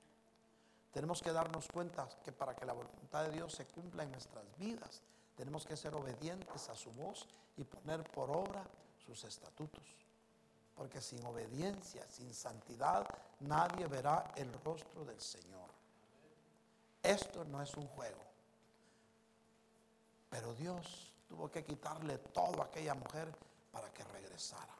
tenemos 0.92 1.22
que 1.22 1.32
darnos 1.32 1.68
cuenta 1.68 2.08
que 2.24 2.32
para 2.32 2.54
que 2.54 2.66
la 2.66 2.72
voluntad 2.72 3.24
de 3.24 3.30
Dios 3.30 3.52
se 3.52 3.66
cumpla 3.66 4.02
en 4.02 4.10
nuestras 4.10 4.44
vidas, 4.58 5.02
tenemos 5.36 5.64
que 5.64 5.76
ser 5.76 5.94
obedientes 5.94 6.68
a 6.68 6.74
su 6.74 6.90
voz 6.92 7.26
y 7.56 7.64
poner 7.64 8.02
por 8.10 8.30
obra 8.30 8.64
sus 9.04 9.22
estatutos. 9.24 9.84
Porque 10.74 11.00
sin 11.00 11.24
obediencia, 11.24 12.08
sin 12.08 12.34
santidad, 12.34 13.06
nadie 13.40 13.86
verá 13.86 14.32
el 14.36 14.52
rostro 14.64 15.04
del 15.04 15.20
Señor. 15.20 15.70
Esto 17.02 17.44
no 17.44 17.62
es 17.62 17.74
un 17.74 17.86
juego. 17.86 18.20
Pero 20.28 20.54
Dios 20.54 21.14
tuvo 21.28 21.50
que 21.50 21.64
quitarle 21.64 22.18
todo 22.18 22.62
a 22.62 22.66
aquella 22.66 22.94
mujer 22.94 23.32
para 23.70 23.92
que 23.92 24.04
regresara. 24.04 24.74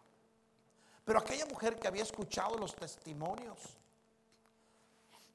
Pero 1.04 1.18
aquella 1.18 1.46
mujer 1.46 1.78
que 1.78 1.88
había 1.88 2.02
escuchado 2.02 2.56
los 2.56 2.74
testimonios 2.74 3.76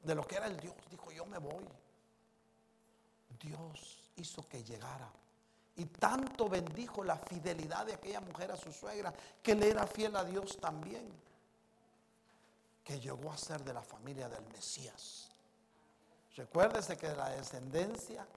de 0.05 0.13
lo 0.13 0.25
que 0.25 0.35
era 0.35 0.45
el 0.45 0.57
Dios, 0.57 0.75
dijo, 0.89 1.11
yo 1.11 1.25
me 1.25 1.39
voy. 1.39 1.65
Dios 3.39 4.11
hizo 4.15 4.47
que 4.47 4.63
llegara. 4.63 5.11
Y 5.77 5.85
tanto 5.85 6.47
bendijo 6.47 7.03
la 7.03 7.17
fidelidad 7.17 7.85
de 7.85 7.95
aquella 7.95 8.21
mujer 8.21 8.51
a 8.51 8.55
su 8.55 8.71
suegra, 8.71 9.13
que 9.41 9.55
le 9.55 9.69
era 9.69 9.87
fiel 9.87 10.15
a 10.15 10.23
Dios 10.23 10.57
también, 10.57 11.11
que 12.83 12.99
llegó 12.99 13.31
a 13.31 13.37
ser 13.37 13.63
de 13.63 13.73
la 13.73 13.81
familia 13.81 14.29
del 14.29 14.45
Mesías. 14.53 15.29
Recuérdese 16.35 16.97
que 16.97 17.13
la 17.15 17.29
descendencia 17.29 18.27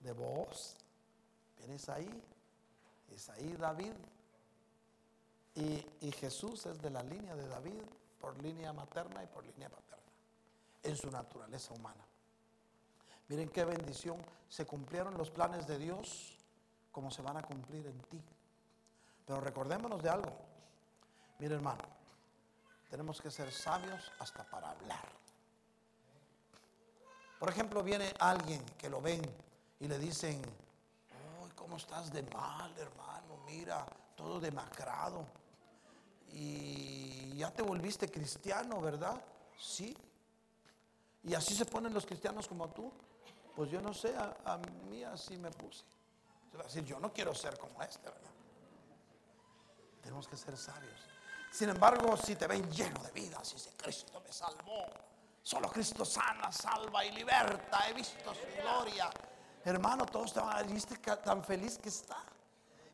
de 0.00 0.12
vos 0.12 0.76
viene 1.56 1.76
Isaí, 1.76 2.22
Isaí 3.14 3.56
David, 3.56 3.94
y, 5.54 5.86
y 6.00 6.12
Jesús 6.12 6.66
es 6.66 6.82
de 6.82 6.90
la 6.90 7.02
línea 7.02 7.36
de 7.36 7.46
David 7.46 7.82
por 8.20 8.36
línea 8.42 8.72
materna 8.72 9.22
y 9.22 9.26
por 9.28 9.44
línea 9.46 9.68
paterna 9.68 9.83
en 10.84 10.96
su 10.96 11.10
naturaleza 11.10 11.74
humana. 11.74 12.04
Miren 13.28 13.48
qué 13.48 13.64
bendición. 13.64 14.18
Se 14.48 14.66
cumplieron 14.66 15.16
los 15.16 15.30
planes 15.30 15.66
de 15.66 15.78
Dios 15.78 16.38
como 16.92 17.10
se 17.10 17.22
van 17.22 17.36
a 17.36 17.42
cumplir 17.42 17.86
en 17.86 17.98
ti. 18.02 18.22
Pero 19.26 19.40
recordémonos 19.40 20.02
de 20.02 20.10
algo. 20.10 20.32
Mire 21.38 21.56
hermano, 21.56 21.82
tenemos 22.88 23.20
que 23.20 23.30
ser 23.30 23.50
sabios 23.50 24.12
hasta 24.20 24.44
para 24.44 24.70
hablar. 24.70 25.08
Por 27.40 27.48
ejemplo, 27.48 27.82
viene 27.82 28.14
alguien 28.20 28.64
que 28.78 28.88
lo 28.88 29.00
ven 29.00 29.22
y 29.80 29.88
le 29.88 29.98
dicen, 29.98 30.40
¡ay, 31.42 31.50
cómo 31.56 31.76
estás 31.76 32.12
de 32.12 32.22
mal, 32.22 32.72
hermano! 32.78 33.38
Mira, 33.46 33.84
todo 34.14 34.38
demacrado. 34.38 35.26
Y 36.30 37.36
ya 37.36 37.50
te 37.52 37.62
volviste 37.62 38.10
cristiano, 38.10 38.80
¿verdad? 38.80 39.20
Sí, 39.58 39.96
y 41.26 41.34
así 41.34 41.54
se 41.54 41.64
ponen 41.64 41.92
los 41.94 42.04
cristianos 42.04 42.46
como 42.46 42.68
tú. 42.68 42.92
Pues 43.56 43.70
yo 43.70 43.80
no 43.80 43.94
sé, 43.94 44.14
a, 44.16 44.58
mí 44.88 45.02
así 45.04 45.36
me 45.36 45.50
puse. 45.50 45.84
Decir, 46.52 46.84
yo 46.84 47.00
no 47.00 47.12
quiero 47.12 47.34
ser 47.34 47.58
como 47.58 47.82
este, 47.82 48.08
¿verdad? 48.08 48.30
Tenemos 50.02 50.28
que 50.28 50.36
ser 50.36 50.56
sabios. 50.56 51.00
Sin 51.50 51.68
embargo, 51.68 52.16
si 52.16 52.36
te 52.36 52.46
ven 52.46 52.70
lleno 52.70 53.00
de 53.02 53.10
vida, 53.12 53.42
si 53.44 53.54
dice 53.54 53.70
Cristo 53.76 54.20
me 54.24 54.32
salvó, 54.32 54.86
solo 55.42 55.68
Cristo 55.70 56.04
sana, 56.04 56.52
salva 56.52 57.04
y 57.04 57.12
liberta, 57.12 57.88
he 57.88 57.94
visto 57.94 58.34
su 58.34 58.60
gloria. 58.60 59.08
Hermano, 59.64 60.04
todos 60.06 60.32
te 60.32 60.40
van 60.40 60.56
a 60.56 60.62
decir 60.62 61.00
tan 61.24 61.42
feliz 61.42 61.78
que 61.78 61.88
está. 61.88 62.18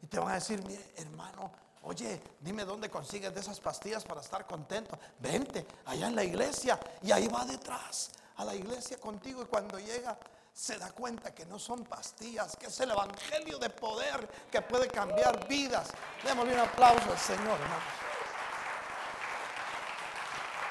Y 0.03 0.07
te 0.07 0.19
van 0.19 0.31
a 0.31 0.35
decir, 0.35 0.63
mire, 0.67 0.93
hermano, 0.97 1.51
oye, 1.83 2.23
dime 2.41 2.65
dónde 2.65 2.89
consigues 2.89 3.35
de 3.35 3.41
esas 3.41 3.61
pastillas 3.61 4.05
para 4.05 4.21
estar 4.21 4.47
contento. 4.47 4.99
Vente 5.19 5.67
allá 5.87 6.09
en 6.09 6.15
la 6.15 6.25
iglesia 6.25 6.79
y 7.03 7.13
ahí 7.13 7.29
va 7.29 7.45
detrás 7.45 8.11
a 8.41 8.45
la 8.45 8.55
iglesia 8.55 8.99
contigo 8.99 9.43
y 9.43 9.47
cuando 9.47 9.79
llega 9.79 10.19
se 10.53 10.79
da 10.79 10.91
cuenta 10.93 11.35
que 11.35 11.45
no 11.45 11.59
son 11.59 11.85
pastillas, 11.85 12.57
que 12.57 12.67
es 12.67 12.81
el 12.81 12.91
evangelio 12.91 13.59
de 13.59 13.69
poder 13.69 14.27
que 14.51 14.63
puede 14.63 14.89
cambiar 14.89 15.47
vidas. 15.47 15.91
Démosle 16.25 16.55
un 16.55 16.61
aplauso 16.61 17.13
al 17.13 17.19
Señor, 17.19 17.61
hermanos. 17.61 17.85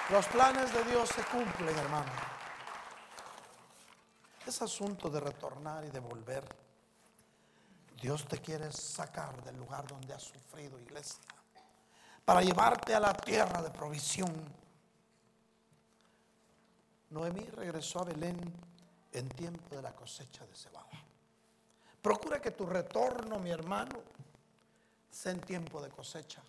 Los 0.10 0.26
planes 0.28 0.74
de 0.74 0.84
Dios 0.86 1.10
se 1.10 1.24
cumplen, 1.26 1.78
hermano. 1.78 2.12
Es 4.48 4.62
asunto 4.64 5.10
de 5.10 5.20
retornar 5.20 5.86
y 5.86 5.92
de 5.92 6.00
volver. 6.00 6.44
Dios 8.02 8.28
te 8.28 8.40
quiere 8.40 8.72
sacar 8.72 9.44
del 9.44 9.58
lugar 9.58 9.86
donde 9.86 10.14
has 10.14 10.24
sufrido, 10.24 10.80
iglesia, 10.80 11.20
para 12.26 12.42
llevarte 12.42 12.96
a 12.96 13.00
la 13.00 13.14
tierra 13.14 13.62
de 13.62 13.70
provisión. 13.70 14.34
Noemí 17.10 17.44
regresó 17.44 18.02
a 18.02 18.06
Belén 18.06 18.40
en 19.12 19.30
tiempo 19.30 19.76
de 19.76 19.82
la 19.82 19.96
cosecha 19.96 20.46
de 20.46 20.56
cebada. 20.56 20.88
Procura 22.02 22.40
que 22.40 22.52
tu 22.52 22.66
retorno, 22.66 23.40
mi 23.40 23.50
hermano, 23.50 24.02
sea 25.10 25.32
en 25.32 25.42
tiempo 25.42 25.82
de 25.82 25.90
cosecha. 25.90 26.42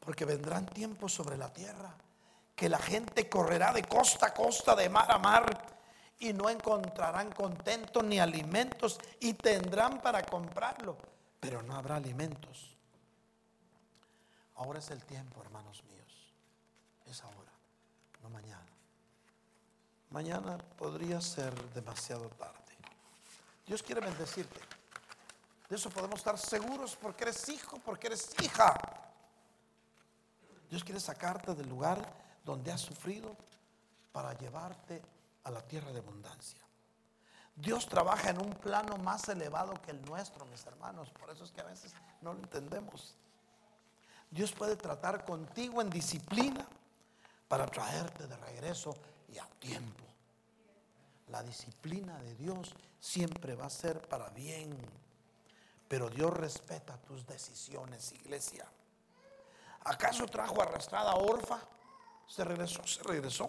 Porque 0.00 0.24
vendrán 0.24 0.66
tiempos 0.66 1.12
sobre 1.12 1.36
la 1.36 1.52
tierra 1.52 1.94
que 2.54 2.68
la 2.68 2.78
gente 2.78 3.28
correrá 3.28 3.72
de 3.72 3.82
costa 3.82 4.26
a 4.26 4.34
costa, 4.34 4.76
de 4.76 4.88
mar 4.88 5.10
a 5.10 5.18
mar, 5.18 5.74
y 6.20 6.32
no 6.32 6.48
encontrarán 6.48 7.32
contento 7.32 8.02
ni 8.02 8.20
alimentos, 8.20 8.98
y 9.20 9.34
tendrán 9.34 10.00
para 10.00 10.22
comprarlo, 10.22 10.96
pero 11.40 11.62
no 11.62 11.74
habrá 11.74 11.96
alimentos. 11.96 12.76
Ahora 14.54 14.78
es 14.78 14.90
el 14.90 15.04
tiempo, 15.04 15.42
hermanos 15.42 15.82
míos. 15.84 16.32
Es 17.06 17.22
ahora, 17.22 17.52
mañana. 18.28 18.66
Mañana 20.10 20.58
podría 20.78 21.20
ser 21.20 21.54
demasiado 21.72 22.28
tarde. 22.30 22.60
Dios 23.66 23.82
quiere 23.82 24.00
bendecirte. 24.00 24.60
De 25.68 25.76
eso 25.76 25.90
podemos 25.90 26.18
estar 26.18 26.38
seguros 26.38 26.96
porque 26.96 27.24
eres 27.24 27.48
hijo, 27.48 27.78
porque 27.84 28.08
eres 28.08 28.34
hija. 28.42 28.74
Dios 30.68 30.84
quiere 30.84 31.00
sacarte 31.00 31.54
del 31.54 31.68
lugar 31.68 32.00
donde 32.44 32.70
has 32.70 32.80
sufrido 32.80 33.36
para 34.12 34.34
llevarte 34.34 35.02
a 35.44 35.50
la 35.50 35.62
tierra 35.62 35.92
de 35.92 35.98
abundancia. 35.98 36.60
Dios 37.56 37.86
trabaja 37.86 38.30
en 38.30 38.40
un 38.40 38.50
plano 38.50 38.98
más 38.98 39.28
elevado 39.28 39.74
que 39.82 39.92
el 39.92 40.02
nuestro, 40.04 40.44
mis 40.46 40.66
hermanos. 40.66 41.10
Por 41.10 41.30
eso 41.30 41.44
es 41.44 41.52
que 41.52 41.60
a 41.60 41.64
veces 41.64 41.94
no 42.20 42.34
lo 42.34 42.40
entendemos. 42.40 43.16
Dios 44.30 44.52
puede 44.52 44.76
tratar 44.76 45.24
contigo 45.24 45.80
en 45.80 45.90
disciplina 45.90 46.66
para 47.54 47.66
traerte 47.66 48.26
de 48.26 48.36
regreso 48.36 48.96
y 49.28 49.38
a 49.38 49.46
tiempo. 49.60 50.02
La 51.28 51.40
disciplina 51.40 52.18
de 52.18 52.34
Dios 52.34 52.74
siempre 52.98 53.54
va 53.54 53.66
a 53.66 53.70
ser 53.70 54.08
para 54.08 54.28
bien. 54.30 54.76
Pero 55.86 56.10
Dios 56.10 56.36
respeta 56.36 56.96
tus 56.96 57.24
decisiones, 57.24 58.10
iglesia. 58.10 58.66
¿Acaso 59.84 60.26
trajo 60.26 60.60
arrastrada 60.62 61.12
a 61.12 61.14
Orfa? 61.14 61.60
Se 62.26 62.42
regresó, 62.42 62.84
se 62.88 63.04
regresó. 63.04 63.46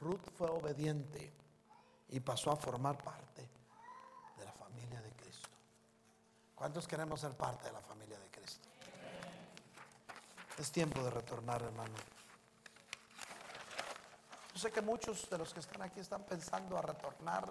Ruth 0.00 0.22
fue 0.38 0.48
obediente 0.48 1.32
y 2.10 2.20
pasó 2.20 2.52
a 2.52 2.56
formar 2.56 3.02
parte 3.02 3.48
de 4.36 4.44
la 4.44 4.52
familia 4.52 5.00
de 5.00 5.10
Cristo. 5.10 5.48
¿Cuántos 6.54 6.86
queremos 6.86 7.20
ser 7.20 7.32
parte 7.32 7.64
de 7.64 7.72
la 7.72 7.80
familia 7.80 8.16
de 8.20 8.30
Cristo? 8.30 8.68
Es 10.56 10.70
tiempo 10.70 11.02
de 11.02 11.10
retornar, 11.10 11.62
hermano. 11.62 12.15
Yo 14.56 14.62
sé 14.62 14.72
que 14.72 14.80
muchos 14.80 15.28
de 15.28 15.36
los 15.36 15.52
que 15.52 15.60
están 15.60 15.82
aquí 15.82 16.00
están 16.00 16.22
pensando 16.22 16.78
a 16.78 16.80
retornar, 16.80 17.46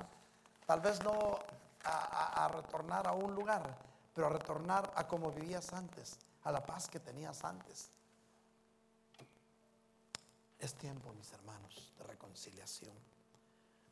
tal 0.66 0.82
vez 0.82 1.03
no 1.03 1.38
a, 1.84 2.45
a 2.45 2.47
retornar 2.47 3.08
a 3.08 3.12
un 3.12 3.36
lugar, 3.36 3.62
pero 4.12 4.26
a 4.26 4.32
retornar 4.32 4.91
a 4.95 5.08
como 5.08 5.32
vivías 5.32 5.72
antes, 5.74 6.18
a 6.45 6.51
la 6.51 6.66
paz 6.66 6.88
que 6.88 6.99
tenías 6.99 7.43
antes. 7.43 7.91
Es 10.58 10.74
tiempo, 10.74 11.14
mis 11.14 11.32
hermanos, 11.32 11.93
de 11.95 12.06
reconciliación. 12.06 12.97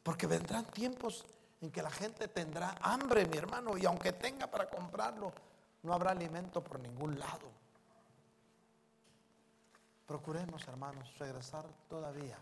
Porque 0.01 0.25
vendrán 0.25 0.65
tiempos 0.65 1.23
en 1.61 1.69
que 1.69 1.83
la 1.83 1.91
gente 1.91 2.29
tendrá 2.29 2.77
hambre, 2.81 3.27
mi 3.27 3.37
hermano, 3.37 3.77
y 3.77 3.85
aunque 3.85 4.13
tenga 4.13 4.47
para 4.47 4.67
comprarlo, 4.67 5.31
no 5.83 5.93
habrá 5.93 6.09
alimento 6.09 6.63
por 6.63 6.79
ningún 6.79 7.19
lado. 7.19 7.51
Procuremos, 10.07 10.67
hermanos, 10.67 11.15
regresar 11.19 11.63
todavía 11.87 12.39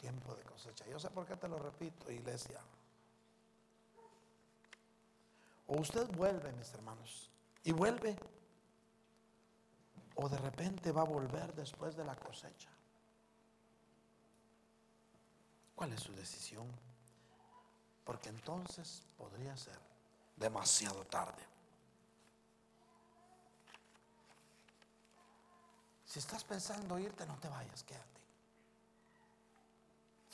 tiempo 0.00 0.34
de 0.34 0.42
cosecha. 0.44 0.86
Yo 0.86 0.98
sé 0.98 1.10
por 1.10 1.26
qué 1.26 1.36
te 1.36 1.46
lo 1.46 1.58
repito, 1.58 2.10
iglesia. 2.10 2.60
O 5.66 5.78
usted 5.78 6.08
vuelve, 6.16 6.50
mis 6.52 6.72
hermanos, 6.72 7.30
y 7.62 7.72
vuelve, 7.72 8.16
o 10.16 10.28
de 10.28 10.38
repente 10.38 10.90
va 10.90 11.02
a 11.02 11.04
volver 11.04 11.54
después 11.54 11.96
de 11.96 12.04
la 12.04 12.16
cosecha. 12.16 12.70
¿Cuál 15.74 15.92
es 15.92 16.00
su 16.00 16.12
decisión? 16.12 16.66
Porque 18.04 18.30
entonces 18.30 19.02
podría 19.16 19.56
ser 19.56 19.78
demasiado 20.36 21.04
tarde. 21.06 21.42
Si 26.04 26.18
estás 26.18 26.42
pensando 26.42 26.98
irte, 26.98 27.24
no 27.26 27.38
te 27.38 27.48
vayas, 27.48 27.84
quédate. 27.84 28.20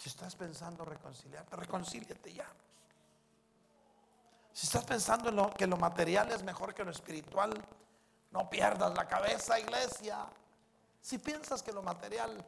Si 0.07 0.11
estás 0.11 0.37
pensando 0.37 0.85
reconciliarte, 0.85 1.57
reconcíliate 1.57 2.33
ya. 2.33 2.47
Si 4.53 4.65
estás 4.65 4.85
pensando 4.85 5.31
en 5.31 5.35
lo, 5.35 5.51
que 5.51 5.67
lo 5.67 5.77
material 5.77 6.31
es 6.31 6.45
mejor 6.45 6.73
que 6.75 6.85
lo 6.85 6.93
espiritual, 6.93 7.53
no 8.31 8.49
pierdas 8.49 8.95
la 8.95 9.09
cabeza, 9.09 9.59
iglesia. 9.59 10.25
Si 11.01 11.19
piensas 11.19 11.61
que 11.61 11.73
lo 11.73 11.83
material 11.83 12.39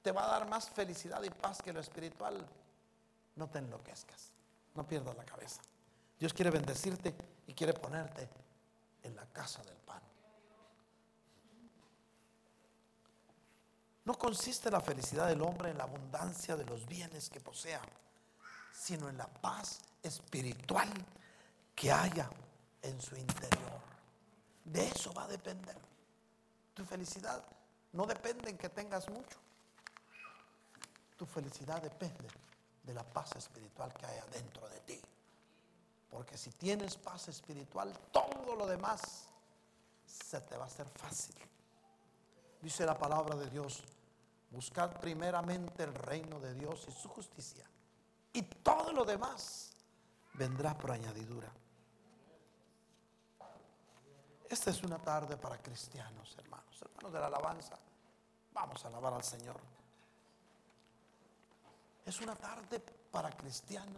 te 0.00 0.12
va 0.12 0.26
a 0.26 0.28
dar 0.28 0.48
más 0.48 0.70
felicidad 0.70 1.20
y 1.24 1.30
paz 1.30 1.60
que 1.60 1.72
lo 1.72 1.80
espiritual, 1.80 2.46
no 3.34 3.48
te 3.48 3.58
enloquezcas, 3.58 4.30
no 4.76 4.86
pierdas 4.86 5.16
la 5.16 5.24
cabeza. 5.24 5.60
Dios 6.20 6.32
quiere 6.32 6.52
bendecirte 6.52 7.16
y 7.48 7.52
quiere 7.52 7.72
ponerte 7.72 8.28
en 9.02 9.16
la 9.16 9.26
casa 9.26 9.60
del 9.64 9.78
pan. 9.78 10.07
No 14.08 14.14
consiste 14.14 14.70
la 14.70 14.80
felicidad 14.80 15.28
del 15.28 15.42
hombre 15.42 15.70
en 15.70 15.76
la 15.76 15.84
abundancia 15.84 16.56
de 16.56 16.64
los 16.64 16.86
bienes 16.86 17.28
que 17.28 17.40
posea, 17.40 17.82
sino 18.72 19.06
en 19.10 19.18
la 19.18 19.26
paz 19.26 19.80
espiritual 20.02 20.88
que 21.74 21.92
haya 21.92 22.30
en 22.80 22.98
su 23.02 23.14
interior. 23.16 23.82
De 24.64 24.88
eso 24.88 25.12
va 25.12 25.24
a 25.24 25.28
depender. 25.28 25.76
Tu 26.72 26.86
felicidad 26.86 27.44
no 27.92 28.06
depende 28.06 28.48
en 28.48 28.56
que 28.56 28.70
tengas 28.70 29.10
mucho. 29.10 29.36
Tu 31.18 31.26
felicidad 31.26 31.82
depende 31.82 32.28
de 32.84 32.94
la 32.94 33.04
paz 33.04 33.36
espiritual 33.36 33.92
que 33.92 34.06
hay 34.06 34.16
adentro 34.20 34.66
de 34.70 34.80
ti. 34.80 35.02
Porque 36.08 36.38
si 36.38 36.50
tienes 36.52 36.96
paz 36.96 37.28
espiritual, 37.28 37.92
todo 38.10 38.56
lo 38.56 38.66
demás 38.66 39.28
se 40.06 40.40
te 40.40 40.56
va 40.56 40.64
a 40.64 40.68
hacer 40.68 40.88
fácil. 40.88 41.34
Dice 42.62 42.86
la 42.86 42.96
palabra 42.96 43.36
de 43.36 43.50
Dios, 43.50 43.84
buscad 44.50 44.98
primeramente 45.00 45.82
el 45.82 45.94
reino 45.94 46.40
de 46.40 46.54
Dios 46.54 46.84
y 46.88 46.92
su 46.92 47.08
justicia. 47.08 47.64
Y 48.32 48.42
todo 48.42 48.92
lo 48.92 49.04
demás 49.04 49.72
vendrá 50.34 50.76
por 50.76 50.92
añadidura. 50.92 51.50
Esta 54.48 54.70
es 54.70 54.82
una 54.82 54.98
tarde 54.98 55.36
para 55.36 55.58
cristianos, 55.58 56.36
hermanos, 56.38 56.80
hermanos 56.80 57.12
de 57.12 57.20
la 57.20 57.26
alabanza. 57.26 57.78
Vamos 58.52 58.84
a 58.84 58.88
alabar 58.88 59.12
al 59.12 59.24
Señor. 59.24 59.60
Es 62.06 62.20
una 62.20 62.34
tarde 62.34 62.80
para 63.10 63.30
cristianos 63.30 63.96